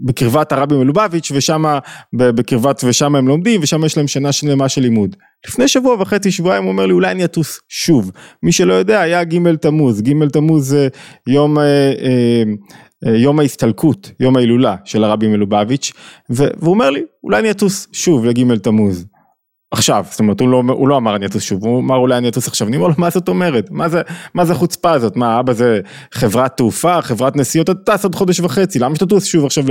בקרבת 0.00 0.52
הרבי 0.52 0.76
מלובביץ', 0.76 1.32
ושם, 1.34 1.64
בקרבת, 2.12 2.84
ושם 2.84 3.14
הם 3.14 3.28
לומדים, 3.28 3.60
ושם 3.62 3.84
יש 3.84 3.96
להם 3.96 4.08
שנה 4.08 4.32
שלמה 4.32 4.68
של 4.68 4.80
לימוד. 4.80 5.16
לפני 5.46 5.68
שבוע 5.68 5.96
וחצי, 6.00 6.30
שבועיים, 6.30 6.62
הוא 6.62 6.72
אומר 6.72 6.86
לי, 6.86 6.92
אולי 6.92 7.10
אני 7.10 7.24
אטוס 7.24 7.60
שוב. 7.68 8.10
מי 8.42 8.52
שלא 8.52 8.74
יודע, 8.74 9.00
היה 9.00 9.24
ג' 9.24 9.54
תמוז, 9.56 10.02
ג' 10.02 10.28
תמוז 10.28 10.68
זה 10.68 10.88
יום... 11.26 11.58
אה, 11.58 11.64
אה, 12.02 12.42
יום 13.04 13.38
ההסתלקות, 13.38 14.10
יום 14.20 14.36
ההילולה 14.36 14.76
של 14.84 15.04
הרבי 15.04 15.28
מלובביץ', 15.28 15.92
והוא 16.30 16.70
אומר 16.70 16.90
לי, 16.90 17.02
אולי 17.24 17.38
אני 17.38 17.50
אטוס 17.50 17.88
שוב 17.92 18.24
לג' 18.24 18.58
תמוז. 18.58 19.06
עכשיו, 19.70 20.04
זאת 20.10 20.20
אומרת, 20.20 20.40
הוא 20.40 20.48
לא, 20.48 20.62
הוא 20.68 20.88
לא 20.88 20.96
אמר 20.96 21.16
אני 21.16 21.26
אטוס 21.26 21.42
שוב, 21.42 21.64
הוא 21.64 21.80
אמר 21.80 21.96
אולי 21.96 22.18
אני 22.18 22.28
אטוס 22.28 22.48
עכשיו, 22.48 22.68
אני 22.68 22.76
אומר 22.76 22.88
לו, 22.88 22.94
מה 22.98 23.10
זאת 23.10 23.28
אומרת? 23.28 23.70
מה 23.70 23.88
זה, 23.88 24.02
מה 24.34 24.44
זה 24.44 24.52
החוצפה 24.52 24.92
הזאת? 24.92 25.16
מה, 25.16 25.40
אבא 25.40 25.52
זה 25.52 25.80
חברת 26.14 26.56
תעופה, 26.56 27.02
חברת 27.02 27.36
נסיעות, 27.36 27.70
אתה 27.70 27.96
טס 27.96 28.04
עוד 28.04 28.14
חודש 28.14 28.40
וחצי, 28.40 28.78
למה 28.78 28.94
שתטוס 28.94 29.24
שוב 29.24 29.44
עכשיו 29.44 29.64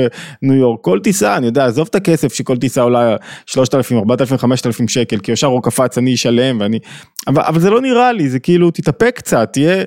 לניו 0.44 0.55
יורק? 0.55 0.79
כל 0.82 1.00
טיסה, 1.00 1.38
אני 1.38 1.46
יודע, 1.46 1.65
עזוב 1.65 1.88
את 1.89 1.96
הכסף 1.96 2.34
שכל 2.34 2.58
טיסה 2.58 2.82
עולה 2.82 3.15
3,000, 3.46 3.98
4,000, 3.98 4.38
5,000 4.38 4.88
שקל, 4.88 5.17
כי 5.17 5.32
ישר 5.32 5.48
הוא 5.48 5.63
קפץ, 5.63 5.98
אני 5.98 6.13
אשלם, 6.13 6.60
ואני, 6.60 6.79
אבל, 7.27 7.41
אבל 7.41 7.60
זה 7.60 7.70
לא 7.70 7.82
נראה 7.82 8.12
לי, 8.12 8.29
זה 8.29 8.39
כאילו, 8.39 8.72
תתאפק 8.72 9.13
קצת, 9.17 9.50
תהיה, 9.53 9.84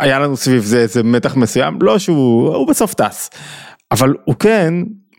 היה 0.00 0.18
לנו 0.18 0.36
סביב 0.36 0.62
זה 0.62 0.78
איזה 0.80 1.02
מתח 1.02 1.36
מסוים, 1.36 1.78
לא 1.82 1.98
שהוא, 1.98 2.54
הוא 2.56 2.68
בסוף 2.68 2.94
טס, 2.94 3.30
אבל 3.90 4.14
הוא 4.24 4.34
כן 4.34 4.74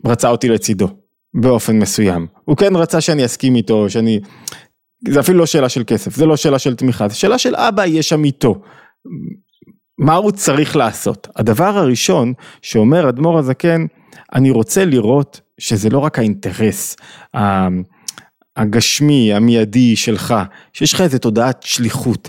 רצה 0.06 0.28
אותי 0.28 0.48
לצידו. 0.48 0.88
באופן 1.34 1.78
מסוים. 1.78 2.26
הוא 2.44 2.56
כן 2.56 2.76
רצה 2.76 3.00
שאני 3.00 3.24
אסכים 3.24 3.56
איתו, 3.56 3.90
שאני... 3.90 4.20
זה 5.08 5.20
אפילו 5.20 5.38
לא 5.38 5.46
שאלה 5.46 5.68
של 5.68 5.84
כסף, 5.86 6.16
זה 6.16 6.26
לא 6.26 6.36
שאלה 6.36 6.58
של 6.58 6.76
תמיכה, 6.76 7.08
זה 7.08 7.14
שאלה 7.14 7.38
של 7.38 7.56
אבא 7.56 7.86
יהיה 7.86 8.02
שם 8.02 8.24
איתו. 8.24 8.62
מה 9.98 10.14
הוא 10.14 10.32
צריך 10.32 10.76
לעשות? 10.76 11.28
הדבר 11.36 11.78
הראשון 11.78 12.32
שאומר 12.62 13.08
אדמו"ר 13.08 13.38
הזקן, 13.38 13.86
אני 14.34 14.50
רוצה 14.50 14.84
לראות 14.84 15.40
שזה 15.58 15.90
לא 15.90 15.98
רק 15.98 16.18
האינטרס 16.18 16.96
הגשמי, 18.56 19.34
המיידי 19.34 19.96
שלך, 19.96 20.34
שיש 20.72 20.92
לך 20.92 21.00
איזה 21.00 21.18
תודעת 21.18 21.62
שליחות. 21.62 22.28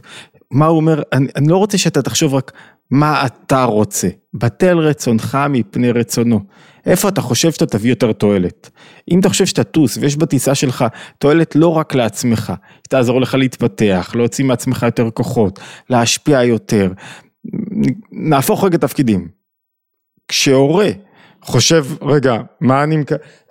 מה 0.53 0.65
הוא 0.65 0.77
אומר, 0.77 1.01
אני, 1.13 1.27
אני 1.35 1.47
לא 1.47 1.57
רוצה 1.57 1.77
שאתה 1.77 2.01
תחשוב 2.01 2.33
רק 2.33 2.51
מה 2.91 3.25
אתה 3.25 3.63
רוצה, 3.63 4.07
בטל 4.33 4.77
רצונך 4.77 5.37
מפני 5.49 5.91
רצונו. 5.91 6.39
איפה 6.85 7.09
אתה 7.09 7.21
חושב 7.21 7.51
שאתה 7.51 7.65
תביא 7.65 7.89
יותר 7.89 8.11
תועלת? 8.11 8.69
אם 9.11 9.19
אתה 9.19 9.29
חושב 9.29 9.45
שאתה 9.45 9.63
טוס 9.63 9.97
ויש 9.97 10.15
בטיסה 10.15 10.55
שלך 10.55 10.85
תועלת 11.17 11.55
לא 11.55 11.67
רק 11.67 11.95
לעצמך, 11.95 12.53
שתעזור 12.87 13.21
לך 13.21 13.33
להתפתח, 13.33 14.11
להוציא 14.15 14.45
מעצמך 14.45 14.83
יותר 14.83 15.09
כוחות, 15.09 15.59
להשפיע 15.89 16.43
יותר, 16.43 16.91
נהפוך 18.11 18.63
רגע 18.63 18.77
תפקידים. 18.77 19.27
כשהורה 20.27 20.89
חושב, 21.43 21.85
רגע, 22.01 22.37
מה 22.61 22.83
אני 22.83 23.03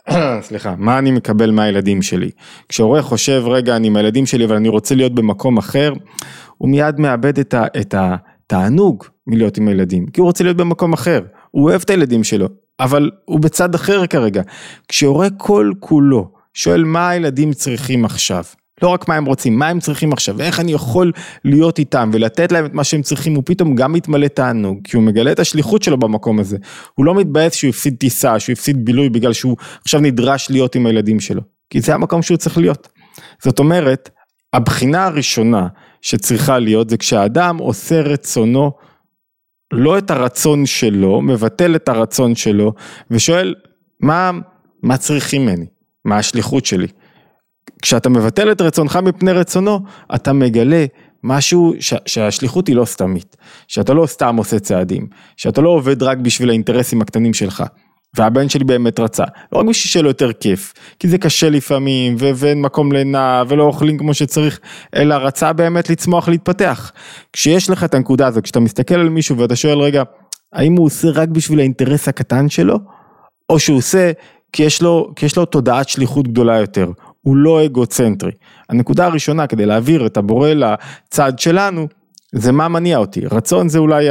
סליחה, 0.49 0.75
מה 0.79 0.99
אני 0.99 1.11
מקבל 1.11 1.51
מהילדים 1.51 2.03
שלי? 2.03 2.31
כשהורה 2.69 3.03
חושב, 3.03 3.43
רגע, 3.47 3.77
אני 3.77 3.87
עם 3.87 3.97
הילדים 3.97 4.27
שלי 4.27 4.45
אבל 4.45 4.57
אני 4.57 4.69
רוצה 4.69 4.95
להיות 4.95 5.15
במקום 5.15 5.59
אחר, 5.59 5.93
הוא 6.63 6.71
מיד 6.71 7.01
מאבד 7.01 7.39
את, 7.39 7.55
ה, 7.55 7.65
את 7.81 7.95
התענוג 7.99 9.05
מלהיות 9.27 9.59
עם 9.59 9.69
הילדים, 9.69 10.07
כי 10.07 10.21
הוא 10.21 10.27
רוצה 10.27 10.45
להיות 10.45 10.57
במקום 10.57 10.93
אחר, 10.93 11.21
הוא 11.51 11.65
אוהב 11.65 11.83
את 11.85 11.91
הילדים 11.91 12.25
שלו, 12.25 12.49
אבל 12.81 13.11
הוא 13.25 13.41
בצד 13.41 13.75
אחר 13.75 14.07
כרגע. 14.07 14.43
כשהורה 14.89 15.29
כל 15.37 15.73
כולו 15.81 16.33
שואל 16.55 16.85
מה 16.85 17.09
הילדים 17.09 17.53
צריכים 17.53 18.05
עכשיו, 18.05 18.45
לא 18.83 18.89
רק 18.89 19.09
מה 19.09 19.15
הם 19.15 19.25
רוצים, 19.25 19.59
מה 19.59 19.69
הם 19.69 19.81
צריכים 19.81 20.13
עכשיו, 20.13 20.35
ואיך 20.39 20.61
אני 20.61 20.73
יכול 20.73 21.13
להיות 21.45 21.79
איתם 21.79 22.11
ולתת 22.13 22.53
להם 22.53 22.67
את 22.67 22.75
מה 22.75 22.85
שהם 22.85 23.03
צריכים, 23.03 23.35
הוא 23.35 23.43
פתאום 23.47 23.75
גם 23.75 23.93
מתמלא 23.93 24.27
תענוג, 24.27 24.81
כי 24.85 24.97
הוא 24.97 25.05
מגלה 25.05 25.33
את 25.33 25.39
השליחות 25.39 25.83
שלו 25.83 25.97
במקום 25.97 26.39
הזה. 26.39 26.57
הוא 26.95 27.07
לא 27.07 27.15
מתבאס 27.15 27.55
שהוא 27.55 27.69
הפסיד 27.69 27.97
טיסה, 27.97 28.39
שהוא 28.39 28.53
הפסיד 28.53 28.85
בילוי 28.85 29.09
בגלל 29.09 29.33
שהוא 29.33 29.57
עכשיו 29.83 30.01
נדרש 30.01 30.51
להיות 30.51 30.75
עם 30.75 30.87
הילדים 30.87 31.21
שלו, 31.21 31.43
כי 31.71 31.81
זה 31.81 31.95
המקום 31.95 32.23
שהוא 32.23 32.37
צריך 32.37 32.59
להיות. 32.59 32.89
זאת 33.43 33.59
אומרת, 33.59 34.11
הבחינה 34.53 35.05
הראשונה 35.05 35.67
שצריכה 36.03 36.59
להיות 36.59 36.91
זה 36.91 36.97
כשהאדם 36.97 37.59
עושה 37.59 38.01
רצונו 38.01 38.73
לא 39.73 39.99
את 39.99 40.11
הרצון 40.11 40.67
שלו, 40.67 41.21
מבטל 41.21 41.77
את 41.77 41.89
הרצון 41.89 42.35
שלו 42.35 42.73
ושואל 43.11 43.55
מה, 44.01 44.31
מה 44.83 44.97
צריכים 44.97 45.43
ממני, 45.43 45.67
מה 46.05 46.19
השליחות 46.19 46.67
שלי. 46.67 46.87
כשאתה 47.83 48.09
מבטל 48.09 48.53
את 48.53 48.61
רצונך 48.61 48.97
מפני 48.97 49.33
רצונו, 49.33 49.81
אתה 50.15 50.33
מגלה 50.33 50.87
משהו 51.23 51.75
ש, 51.81 51.95
שהשליחות 52.07 52.69
היא 52.69 52.77
לא 52.77 52.85
סתמית, 52.85 53.37
שאתה 53.69 53.95
לא 53.95 54.07
סתם 54.07 54.37
עושה 54.37 54.59
צעדים, 54.59 55.07
שאתה 55.37 55.61
לא 55.61 55.69
עובד 55.69 56.03
רק 56.03 56.19
בשביל 56.19 56.49
האינטרסים 56.49 57.03
הקטנים 57.03 57.35
שלך. 57.35 57.65
והבן 58.17 58.49
שלי 58.49 58.65
באמת 58.65 59.01
רצה, 59.01 59.25
לא 59.53 59.59
רק 59.59 59.67
בשביל 59.67 59.91
שיהיה 59.91 60.03
לו 60.03 60.09
יותר 60.09 60.33
כיף, 60.33 60.75
כי 60.99 61.09
זה 61.09 61.19
קשה 61.19 61.51
לפעמים, 61.51 62.17
ו- 62.19 62.31
ואין 62.35 62.61
מקום 62.61 62.93
לינה, 62.93 63.43
ולא 63.49 63.63
אוכלים 63.63 63.99
כמו 63.99 64.15
שצריך, 64.15 64.61
אלא 64.97 65.15
רצה 65.15 65.53
באמת 65.53 65.91
לצמוח, 65.91 66.29
להתפתח. 66.29 66.93
כשיש 67.33 67.71
לך 67.71 67.85
את 67.85 67.95
הנקודה 67.95 68.27
הזו, 68.27 68.41
כשאתה 68.43 68.61
מסתכל 68.61 68.95
על 68.95 69.09
מישהו 69.09 69.39
ואתה 69.39 69.57
שואל, 69.57 69.79
רגע, 69.79 70.03
האם 70.53 70.77
הוא 70.77 70.87
עושה 70.87 71.09
רק 71.11 71.29
בשביל 71.29 71.59
האינטרס 71.59 72.09
הקטן 72.09 72.49
שלו, 72.49 72.79
או 73.51 73.59
שהוא 73.59 73.79
עושה 73.79 74.13
כי 74.53 74.63
יש 74.63 74.83
לו, 74.83 75.13
כי 75.17 75.27
יש 75.27 75.37
לו 75.37 75.45
תודעת 75.45 75.89
שליחות 75.89 76.29
גדולה 76.29 76.59
יותר, 76.59 76.91
הוא 77.21 77.37
לא 77.37 77.65
אגוצנטרי. 77.65 78.33
הנקודה 78.69 79.07
הראשונה 79.07 79.47
כדי 79.47 79.67
להעביר 79.67 80.07
את 80.07 80.17
הבורא 80.17 80.49
לצד 80.49 81.39
שלנו, 81.39 81.89
זה 82.33 82.53
מה 82.53 82.69
מניע 82.69 82.99
אותי, 82.99 83.21
רצון 83.27 83.69
זה 83.69 83.79
אולי 83.79 84.09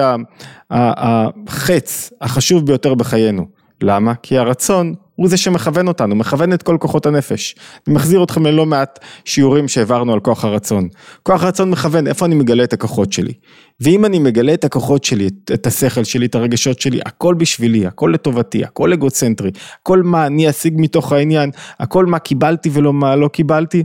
החץ 0.72 2.12
החשוב 2.22 2.66
ביותר 2.66 2.94
בחיינו. 2.94 3.61
למה? 3.84 4.16
כי 4.16 4.38
הרצון 4.38 4.94
הוא 5.16 5.30
זה 5.30 5.38
שמכוון 5.38 5.88
אותנו, 5.88 6.16
מכוון 6.16 6.54
את 6.54 6.64
כל 6.64 6.78
כוחות 6.80 7.06
הנפש. 7.06 7.56
אני 7.88 7.96
מחזיר 7.96 8.24
אתכם 8.24 8.46
ללא 8.46 8.66
מעט 8.66 9.00
שיעורים 9.26 9.68
שהעברנו 9.68 10.14
על 10.14 10.20
כוח 10.20 10.46
הרצון. 10.46 10.88
כוח 11.24 11.44
הרצון 11.44 11.70
מכוון 11.70 12.08
איפה 12.08 12.26
אני 12.26 12.36
מגלה 12.36 12.64
את 12.64 12.74
הכוחות 12.74 13.14
שלי. 13.14 13.34
ואם 13.80 14.06
אני 14.06 14.20
מגלה 14.20 14.54
את 14.54 14.64
הכוחות 14.64 15.04
שלי, 15.04 15.28
את 15.54 15.68
השכל 15.68 16.04
שלי, 16.04 16.26
את 16.26 16.36
הרגשות 16.36 16.82
שלי, 16.82 17.00
הכל 17.06 17.36
בשבילי, 17.36 17.86
הכל 17.86 18.12
לטובתי, 18.14 18.64
הכל 18.64 18.94
אגוצנטרי, 18.94 19.52
הכל 19.82 20.02
מה 20.04 20.26
אני 20.26 20.50
אשיג 20.50 20.74
מתוך 20.78 21.12
העניין, 21.12 21.52
הכל 21.80 22.06
מה 22.06 22.20
קיבלתי 22.20 22.70
ולא 22.74 22.94
מה 22.94 23.16
לא 23.16 23.28
קיבלתי, 23.28 23.84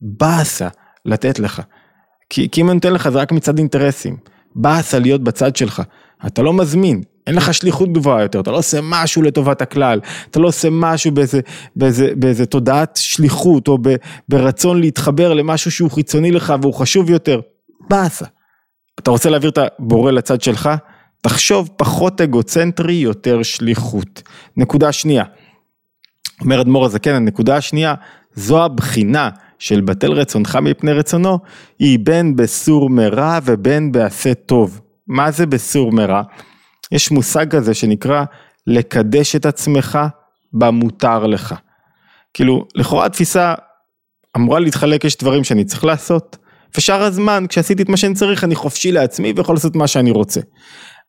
באסה 0.00 0.68
לתת 1.04 1.38
לך. 1.38 1.62
כי, 2.30 2.48
כי 2.50 2.60
אם 2.60 2.66
אני 2.66 2.74
נותן 2.74 2.92
לך 2.92 3.08
זה 3.08 3.18
רק 3.18 3.32
מצד 3.32 3.58
אינטרסים. 3.58 4.16
באסה 4.54 4.98
להיות 4.98 5.22
בצד 5.22 5.56
שלך. 5.56 5.82
אתה 6.26 6.42
לא 6.42 6.52
מזמין, 6.52 7.02
אין 7.26 7.34
לך 7.34 7.54
שליחות 7.54 7.92
גבוהה 7.92 8.22
יותר, 8.22 8.40
אתה 8.40 8.50
לא 8.50 8.58
עושה 8.58 8.78
משהו 8.82 9.22
לטובת 9.22 9.62
הכלל, 9.62 10.00
אתה 10.30 10.40
לא 10.40 10.48
עושה 10.48 10.68
משהו 10.70 11.12
באיזה, 11.12 11.40
באיזה, 11.76 12.10
באיזה 12.16 12.46
תודעת 12.46 12.96
שליחות 12.96 13.68
או 13.68 13.78
ב, 13.82 13.94
ברצון 14.28 14.80
להתחבר 14.80 15.34
למשהו 15.34 15.70
שהוא 15.70 15.90
חיצוני 15.90 16.30
לך 16.30 16.54
והוא 16.62 16.74
חשוב 16.74 17.10
יותר, 17.10 17.40
באסה. 17.90 18.24
אתה 19.00 19.10
רוצה 19.10 19.30
להעביר 19.30 19.50
את 19.50 19.58
הבורא 19.58 20.12
לצד 20.12 20.40
שלך? 20.40 20.70
תחשוב 21.20 21.70
פחות 21.76 22.20
אגוצנטרי, 22.20 22.94
יותר 22.94 23.42
שליחות. 23.42 24.22
נקודה 24.56 24.92
שנייה, 24.92 25.24
אומר 26.40 26.60
אדמו"ר 26.60 26.84
הזקן, 26.84 27.14
הנקודה 27.14 27.56
השנייה, 27.56 27.94
זו 28.34 28.64
הבחינה 28.64 29.30
של 29.58 29.80
בטל 29.80 30.12
רצונך 30.12 30.58
מפני 30.62 30.92
רצונו, 30.92 31.38
היא 31.78 31.98
בין 32.02 32.36
בסור 32.36 32.90
מרע 32.90 33.38
ובין 33.44 33.92
בעשה 33.92 34.34
טוב. 34.34 34.80
מה 35.08 35.30
זה 35.30 35.46
בסור 35.46 35.92
מרע? 35.92 36.22
יש 36.92 37.10
מושג 37.10 37.50
כזה 37.50 37.74
שנקרא 37.74 38.24
לקדש 38.66 39.36
את 39.36 39.46
עצמך 39.46 39.98
במותר 40.52 41.26
לך. 41.26 41.54
כאילו, 42.34 42.64
לכאורה 42.74 43.06
התפיסה 43.06 43.54
אמורה 44.36 44.60
להתחלק, 44.60 45.04
יש 45.04 45.16
דברים 45.16 45.44
שאני 45.44 45.64
צריך 45.64 45.84
לעשות, 45.84 46.36
ושאר 46.76 47.02
הזמן, 47.02 47.44
כשעשיתי 47.48 47.82
את 47.82 47.88
מה 47.88 47.96
שאני 47.96 48.14
צריך, 48.14 48.44
אני 48.44 48.54
חופשי 48.54 48.92
לעצמי 48.92 49.32
ויכול 49.36 49.54
לעשות 49.54 49.76
מה 49.76 49.86
שאני 49.86 50.10
רוצה. 50.10 50.40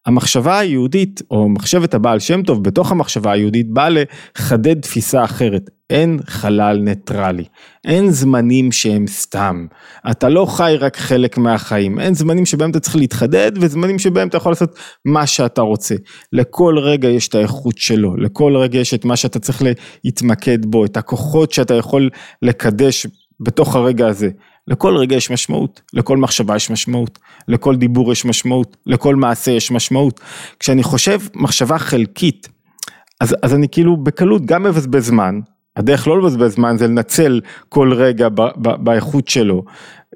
המחשבה 0.05 0.59
היהודית, 0.59 1.21
או 1.31 1.49
מחשבת 1.49 1.93
הבעל 1.93 2.19
שם 2.19 2.43
טוב 2.43 2.63
בתוך 2.63 2.91
המחשבה 2.91 3.31
היהודית, 3.31 3.73
באה 3.73 3.89
לחדד 3.89 4.81
תפיסה 4.81 5.23
אחרת. 5.23 5.69
אין 5.89 6.19
חלל 6.27 6.77
ניטרלי, 6.77 7.43
אין 7.85 8.11
זמנים 8.11 8.71
שהם 8.71 9.07
סתם, 9.07 9.65
אתה 10.11 10.29
לא 10.29 10.45
חי 10.45 10.75
רק 10.79 10.97
חלק 10.97 11.37
מהחיים, 11.37 11.99
אין 11.99 12.13
זמנים 12.13 12.45
שבהם 12.45 12.71
אתה 12.71 12.79
צריך 12.79 12.95
להתחדד 12.95 13.51
וזמנים 13.55 13.99
שבהם 13.99 14.27
אתה 14.27 14.37
יכול 14.37 14.51
לעשות 14.51 14.79
מה 15.05 15.27
שאתה 15.27 15.61
רוצה. 15.61 15.95
לכל 16.33 16.75
רגע 16.79 17.07
יש 17.07 17.27
את 17.27 17.35
האיכות 17.35 17.77
שלו, 17.77 18.17
לכל 18.17 18.57
רגע 18.57 18.79
יש 18.79 18.93
את 18.93 19.05
מה 19.05 19.15
שאתה 19.15 19.39
צריך 19.39 19.63
להתמקד 20.03 20.65
בו, 20.65 20.85
את 20.85 20.97
הכוחות 20.97 21.51
שאתה 21.51 21.73
יכול 21.73 22.09
לקדש 22.41 23.07
בתוך 23.39 23.75
הרגע 23.75 24.07
הזה. 24.07 24.29
לכל 24.69 24.97
רגע 24.97 25.15
יש 25.15 25.31
משמעות, 25.31 25.81
לכל 25.93 26.17
מחשבה 26.17 26.55
יש 26.55 26.69
משמעות, 26.69 27.19
לכל 27.47 27.75
דיבור 27.75 28.11
יש 28.11 28.25
משמעות, 28.25 28.77
לכל 28.85 29.15
מעשה 29.15 29.51
יש 29.51 29.71
משמעות. 29.71 30.19
כשאני 30.59 30.83
חושב 30.83 31.19
מחשבה 31.35 31.77
חלקית, 31.77 32.49
אז, 33.21 33.35
אז 33.43 33.53
אני 33.53 33.67
כאילו 33.71 33.97
בקלות 33.97 34.45
גם 34.45 34.63
מבזבז 34.63 35.05
זמן, 35.05 35.39
הדרך 35.75 36.07
לא 36.07 36.19
לבזבז 36.19 36.53
זמן 36.53 36.77
זה 36.77 36.87
לנצל 36.87 37.41
כל 37.69 37.93
רגע 37.93 38.29
ב, 38.29 38.41
ב, 38.41 38.69
באיכות 38.83 39.27
שלו. 39.27 39.63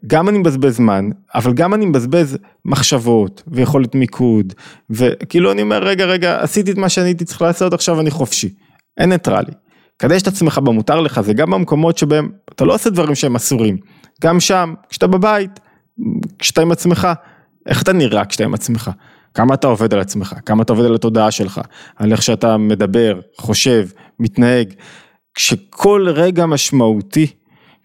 גם 0.07 0.29
אני 0.29 0.37
מבזבז 0.37 0.75
זמן, 0.75 1.09
אבל 1.35 1.53
גם 1.53 1.73
אני 1.73 1.85
מבזבז 1.85 2.37
מחשבות 2.65 3.43
ויכולת 3.47 3.95
מיקוד, 3.95 4.53
וכאילו 4.89 5.51
אני 5.51 5.61
אומר, 5.61 5.83
רגע, 5.83 6.05
רגע, 6.05 6.41
עשיתי 6.41 6.71
את 6.71 6.77
מה 6.77 6.89
שאני 6.89 7.07
הייתי 7.07 7.25
צריך 7.25 7.41
לעשות, 7.41 7.73
עכשיו 7.73 7.99
אני 7.99 8.11
חופשי. 8.11 8.53
אין 8.97 9.09
ניטרלי. 9.09 9.51
קדש 9.97 10.21
את 10.21 10.27
עצמך 10.27 10.57
במותר 10.57 11.01
לך, 11.01 11.21
זה 11.21 11.33
גם 11.33 11.51
במקומות 11.51 11.97
שבהם 11.97 12.29
אתה 12.55 12.65
לא 12.65 12.73
עושה 12.73 12.89
דברים 12.89 13.15
שהם 13.15 13.35
אסורים. 13.35 13.77
גם 14.23 14.39
שם, 14.39 14.73
כשאתה 14.89 15.07
בבית, 15.07 15.59
כשאתה 16.39 16.61
עם 16.61 16.71
עצמך, 16.71 17.07
איך 17.65 17.81
אתה 17.81 17.93
נראה 17.93 18.25
כשאתה 18.25 18.43
עם 18.43 18.53
עצמך? 18.53 18.91
כמה 19.33 19.53
אתה 19.53 19.67
עובד 19.67 19.93
על 19.93 19.99
עצמך, 19.99 20.35
כמה 20.45 20.63
אתה 20.63 20.73
עובד 20.73 20.85
על 20.85 20.95
התודעה 20.95 21.31
שלך, 21.31 21.61
על 21.95 22.11
איך 22.11 22.21
שאתה 22.21 22.57
מדבר, 22.57 23.19
חושב, 23.37 23.87
מתנהג. 24.19 24.73
כשכל 25.33 26.07
רגע 26.09 26.45
משמעותי, 26.45 27.27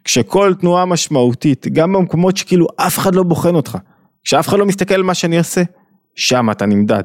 כשכל 0.04 0.54
תנועה 0.60 0.84
משמעותית, 0.84 1.66
גם 1.72 1.92
במקומות 1.92 2.36
שכאילו 2.36 2.66
אף 2.76 2.98
אחד 2.98 3.14
לא 3.14 3.22
בוחן 3.22 3.54
אותך, 3.54 3.78
כשאף 4.24 4.48
אחד 4.48 4.58
לא 4.58 4.66
מסתכל 4.66 4.94
על 4.94 5.02
מה 5.02 5.14
שאני 5.14 5.38
עושה, 5.38 5.62
שם 6.14 6.50
אתה 6.50 6.66
נמדד. 6.66 7.04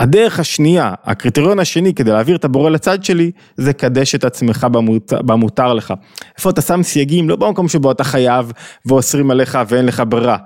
הדרך 0.00 0.40
השנייה, 0.40 0.94
הקריטריון 1.04 1.58
השני 1.58 1.94
כדי 1.94 2.10
להעביר 2.10 2.36
את 2.36 2.44
הבורא 2.44 2.70
לצד 2.70 3.04
שלי, 3.04 3.30
זה 3.56 3.72
קדש 3.72 4.14
את 4.14 4.24
עצמך 4.24 4.66
במותר, 4.72 5.22
במותר 5.22 5.74
לך. 5.74 5.94
איפה 6.36 6.50
אתה 6.50 6.60
שם 6.60 6.82
סייגים, 6.82 7.28
לא 7.28 7.36
במקום 7.36 7.68
שבו 7.68 7.90
אתה 7.90 8.04
חייב 8.04 8.52
ואוסרים 8.86 9.30
עליך 9.30 9.58
ואין 9.68 9.86
לך 9.86 10.02
ברירה. 10.08 10.36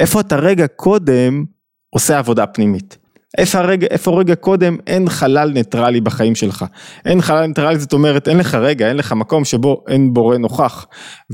איפה 0.00 0.20
אתה 0.20 0.36
רגע 0.36 0.66
קודם 0.66 1.44
עושה 1.90 2.18
עבודה 2.18 2.46
פנימית. 2.46 2.98
איפה 3.38 3.58
הרגע, 3.58 3.86
איפה 3.90 4.18
רגע 4.18 4.34
קודם 4.34 4.76
אין 4.86 5.08
חלל 5.08 5.50
ניטרלי 5.50 6.00
בחיים 6.00 6.34
שלך. 6.34 6.64
אין 7.04 7.22
חלל 7.22 7.46
ניטרלי 7.46 7.78
זאת 7.78 7.92
אומרת 7.92 8.28
אין 8.28 8.38
לך 8.38 8.54
רגע, 8.54 8.88
אין 8.88 8.96
לך 8.96 9.12
מקום 9.12 9.44
שבו 9.44 9.84
אין 9.88 10.12
בורא 10.14 10.38
נוכח. 10.38 10.86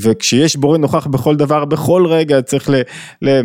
וכשיש 0.03 0.57
בורא 0.57 0.79
נוכח 0.79 1.07
בכל 1.07 1.37
דבר, 1.37 1.65
בכל 1.65 2.07
רגע 2.07 2.43
צריך 2.43 2.71
ל... 2.71 2.75
ל 3.23 3.41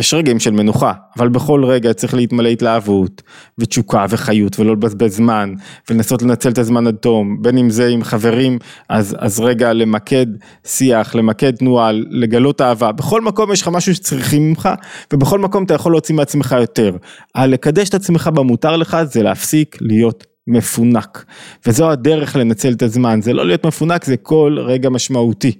יש 0.00 0.14
רגעים 0.14 0.40
של 0.40 0.50
מנוחה, 0.50 0.92
אבל 1.18 1.28
בכל 1.28 1.64
רגע 1.64 1.92
צריך 1.92 2.14
להתמלא 2.14 2.48
התלהבות 2.48 3.22
ותשוקה 3.58 4.06
וחיות 4.08 4.60
ולא 4.60 4.72
לבזבז 4.72 5.16
זמן 5.16 5.54
ולנסות 5.90 6.22
לנצל 6.22 6.50
את 6.50 6.58
הזמן 6.58 6.86
עד 6.86 6.94
תום, 6.94 7.42
בין 7.42 7.58
אם 7.58 7.70
זה 7.70 7.88
עם 7.88 8.04
חברים, 8.04 8.58
אז, 8.88 9.16
אז 9.18 9.40
רגע 9.40 9.72
למקד 9.72 10.26
שיח, 10.66 11.14
למקד 11.14 11.56
תנועה, 11.56 11.90
לגלות 11.92 12.60
אהבה, 12.60 12.92
בכל 12.92 13.20
מקום 13.20 13.52
יש 13.52 13.62
לך 13.62 13.68
משהו 13.68 13.94
שצריכים 13.94 14.48
ממך 14.48 14.68
ובכל 15.12 15.38
מקום 15.38 15.64
אתה 15.64 15.74
יכול 15.74 15.92
להוציא 15.92 16.14
מעצמך 16.14 16.56
יותר. 16.60 16.96
לקדש 17.38 17.88
את 17.88 17.94
עצמך 17.94 18.30
במותר 18.34 18.76
לך 18.76 18.96
זה 19.02 19.22
להפסיק 19.22 19.76
להיות 19.80 20.26
מפונק, 20.46 21.24
וזו 21.66 21.90
הדרך 21.90 22.36
לנצל 22.36 22.72
את 22.72 22.82
הזמן, 22.82 23.22
זה 23.22 23.32
לא 23.32 23.46
להיות 23.46 23.66
מפונק, 23.66 24.04
זה 24.04 24.16
כל 24.16 24.56
רגע 24.58 24.88
משמעותי. 24.88 25.52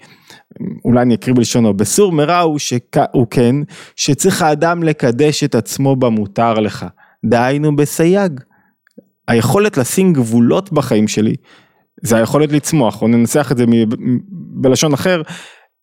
אולי 0.85 1.03
אני 1.03 1.15
אקריא 1.15 1.37
בלשונו, 1.37 1.75
בסור 1.75 2.13
מרע 2.13 2.39
הוא, 2.39 2.59
שכ... 2.59 2.97
הוא 3.13 3.27
כן, 3.31 3.57
שצריך 3.97 4.43
האדם 4.43 4.83
לקדש 4.83 5.45
את 5.45 5.55
עצמו 5.55 5.97
במותר 5.97 6.55
לך, 6.55 6.87
דהיינו 7.25 7.77
בסייג. 7.77 8.41
היכולת 9.29 9.77
לשים 9.77 10.13
גבולות 10.13 10.73
בחיים 10.73 11.09
שלי, 11.09 11.35
זה 12.03 12.17
היכולת 12.17 12.53
לצמוח, 12.53 13.03
או 13.03 13.09
ננסח 13.09 13.53
את 13.53 13.57
זה 13.57 13.65
בלשון 14.61 14.93
אחר, 14.93 15.23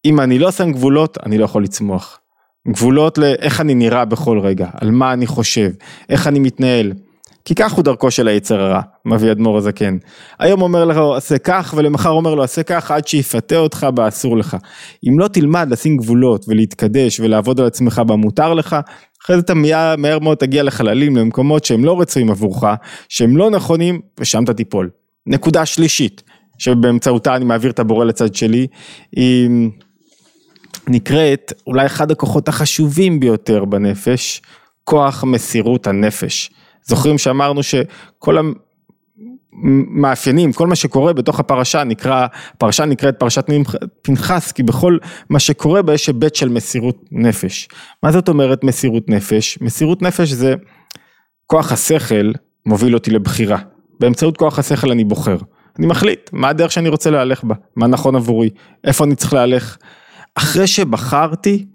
אם 0.06 0.20
אני 0.20 0.40
לא 0.40 0.52
שם 0.52 0.72
גבולות, 0.72 1.18
אני 1.26 1.38
לא 1.38 1.46
יכול 1.46 1.64
לצמוח. 1.64 2.20
גבולות 2.68 3.18
לאיך 3.18 3.62
אני 3.62 3.76
נראה 3.76 4.06
בכל 4.06 4.40
רגע, 4.40 4.68
על 4.74 4.92
מה 4.92 5.14
אני 5.14 5.28
חושב, 5.28 5.72
איך 6.10 6.28
אני 6.28 6.40
מתנהל. 6.40 6.94
כי 7.50 7.56
כך 7.56 7.72
הוא 7.72 7.84
דרכו 7.84 8.12
של 8.12 8.28
היצר 8.28 8.62
הרע, 8.62 8.82
מביא 9.06 9.32
אדמו"ר 9.32 9.58
הזקן. 9.58 9.98
היום 10.40 10.62
אומר 10.62 10.86
לו 10.86 11.16
עשה 11.16 11.38
כך 11.38 11.74
ולמחר 11.78 12.10
אומר 12.10 12.36
לו 12.36 12.44
עשה 12.44 12.64
כך 12.64 12.92
עד 12.92 13.08
שיפתה 13.08 13.58
אותך 13.58 13.88
באסור 13.94 14.38
לך. 14.38 14.58
אם 15.10 15.20
לא 15.20 15.28
תלמד 15.28 15.68
לשים 15.72 15.98
גבולות 15.98 16.46
ולהתקדש 16.48 17.20
ולעבוד 17.20 17.60
על 17.60 17.66
עצמך 17.66 18.02
במותר 18.08 18.54
לך, 18.54 18.76
אחרי 19.24 19.36
זה 19.36 19.42
אתה 19.42 19.54
מהר 19.98 20.20
מאוד 20.20 20.38
תגיע 20.38 20.64
לחללים, 20.64 21.18
למקומות 21.18 21.66
שהם 21.66 21.86
לא 21.86 22.02
רצויים 22.02 22.30
עבורך, 22.30 22.64
שהם 23.10 23.38
לא 23.38 23.50
נכונים 23.50 24.02
ושם 24.20 24.44
אתה 24.44 24.54
תיפול. 24.54 24.90
נקודה 25.28 25.66
שלישית, 25.66 26.24
שבאמצעותה 26.58 27.36
אני 27.36 27.46
מעביר 27.46 27.72
את 27.72 27.80
הבורא 27.80 28.06
לצד 28.06 28.36
שלי, 28.36 28.68
היא 29.16 29.50
נקראת 30.88 31.54
אולי 31.68 31.86
אחד 31.86 32.12
הכוחות 32.12 32.48
החשובים 32.48 33.20
ביותר 33.20 33.66
בנפש, 33.66 34.42
כוח 34.84 35.24
מסירות 35.24 35.88
הנפש. 35.88 36.52
זוכרים 36.90 37.18
שאמרנו 37.18 37.64
שכל 37.64 38.38
המאפיינים, 39.54 40.54
כל 40.54 40.68
מה 40.68 40.76
שקורה 40.76 41.14
בתוך 41.14 41.40
הפרשה 41.40 41.84
נקרא, 41.84 42.28
הפרשה 42.54 42.86
נקראת 42.86 43.20
פרשת 43.20 43.46
פנחס, 44.02 44.52
כי 44.52 44.64
בכל 44.64 44.98
מה 45.30 45.40
שקורה 45.40 45.82
בה 45.82 45.94
יש 45.94 46.08
היבט 46.08 46.36
של 46.36 46.50
מסירות 46.50 46.98
נפש. 47.12 47.68
מה 48.04 48.12
זאת 48.12 48.30
אומרת 48.30 48.64
מסירות 48.64 49.10
נפש? 49.10 49.58
מסירות 49.62 50.02
נפש 50.02 50.30
זה 50.30 50.56
כוח 51.46 51.72
השכל 51.72 52.32
מוביל 52.66 52.94
אותי 52.94 53.12
לבחירה. 53.12 53.58
באמצעות 54.00 54.38
כוח 54.38 54.60
השכל 54.60 54.92
אני 54.92 55.04
בוחר. 55.04 55.38
אני 55.80 55.88
מחליט 55.88 56.30
מה 56.34 56.50
הדרך 56.50 56.72
שאני 56.72 56.90
רוצה 56.90 57.10
להלך 57.10 57.44
בה, 57.44 57.56
מה 57.76 57.88
נכון 57.88 58.16
עבורי, 58.16 58.50
איפה 58.84 59.04
אני 59.04 59.16
צריך 59.16 59.34
להלך. 59.34 59.78
אחרי 60.36 60.68
שבחרתי, 60.68 61.66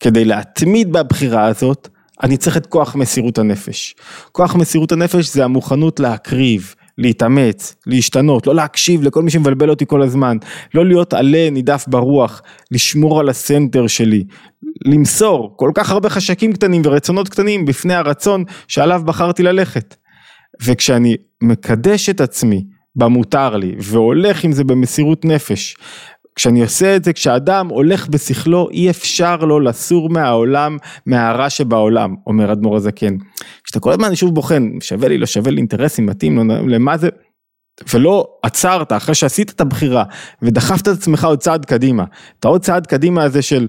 כדי 0.00 0.24
להתמיד 0.24 0.92
בבחירה 0.92 1.46
הזאת, 1.46 1.88
אני 2.22 2.36
צריך 2.36 2.56
את 2.56 2.66
כוח 2.66 2.96
מסירות 2.96 3.38
הנפש. 3.38 3.94
כוח 4.32 4.54
מסירות 4.54 4.92
הנפש 4.92 5.34
זה 5.34 5.44
המוכנות 5.44 6.00
להקריב, 6.00 6.74
להתאמץ, 6.98 7.76
להשתנות, 7.86 8.46
לא 8.46 8.54
להקשיב 8.54 9.02
לכל 9.02 9.22
מי 9.22 9.30
שמבלבל 9.30 9.70
אותי 9.70 9.86
כל 9.86 10.02
הזמן, 10.02 10.36
לא 10.74 10.86
להיות 10.86 11.14
עלה 11.14 11.50
נידף 11.50 11.84
ברוח, 11.88 12.42
לשמור 12.70 13.20
על 13.20 13.28
הסנטר 13.28 13.86
שלי, 13.86 14.24
למסור 14.84 15.54
כל 15.56 15.70
כך 15.74 15.90
הרבה 15.90 16.08
חשקים 16.08 16.52
קטנים 16.52 16.82
ורצונות 16.84 17.28
קטנים 17.28 17.64
בפני 17.64 17.94
הרצון 17.94 18.44
שעליו 18.68 19.02
בחרתי 19.04 19.42
ללכת. 19.42 19.96
וכשאני 20.64 21.16
מקדש 21.42 22.08
את 22.08 22.20
עצמי 22.20 22.64
במותר 22.96 23.56
לי 23.56 23.74
והולך 23.78 24.44
עם 24.44 24.52
זה 24.52 24.64
במסירות 24.64 25.24
נפש 25.24 25.76
כשאני 26.34 26.62
עושה 26.62 26.96
את 26.96 27.04
זה, 27.04 27.12
כשאדם 27.12 27.68
הולך 27.68 28.08
בשכלו, 28.08 28.68
אי 28.70 28.90
אפשר 28.90 29.36
לו 29.36 29.60
לסור 29.60 30.10
מהעולם, 30.10 30.76
מהרע 31.06 31.50
שבעולם, 31.50 32.14
אומר 32.26 32.52
אדמו"ר 32.52 32.76
הזקן. 32.76 33.16
כשאתה 33.64 33.80
כל 33.80 33.92
הזמן 33.92 34.14
שוב 34.14 34.34
בוחן, 34.34 34.70
שווה 34.80 35.08
לי, 35.08 35.18
לא 35.18 35.26
שווה 35.26 35.50
לי, 35.50 35.58
אינטרסים, 35.58 36.06
מתאים, 36.06 36.48
לא, 36.48 36.54
למה 36.68 36.96
זה, 36.96 37.08
ולא 37.94 38.28
עצרת 38.42 38.92
אחרי 38.92 39.14
שעשית 39.14 39.50
את 39.50 39.60
הבחירה 39.60 40.04
ודחפת 40.42 40.88
את 40.88 40.88
עצמך 40.88 41.24
עוד 41.24 41.38
צעד 41.38 41.64
קדימה. 41.64 42.04
את 42.38 42.44
העוד 42.44 42.62
צעד 42.62 42.86
קדימה 42.86 43.22
הזה 43.22 43.42
של 43.42 43.66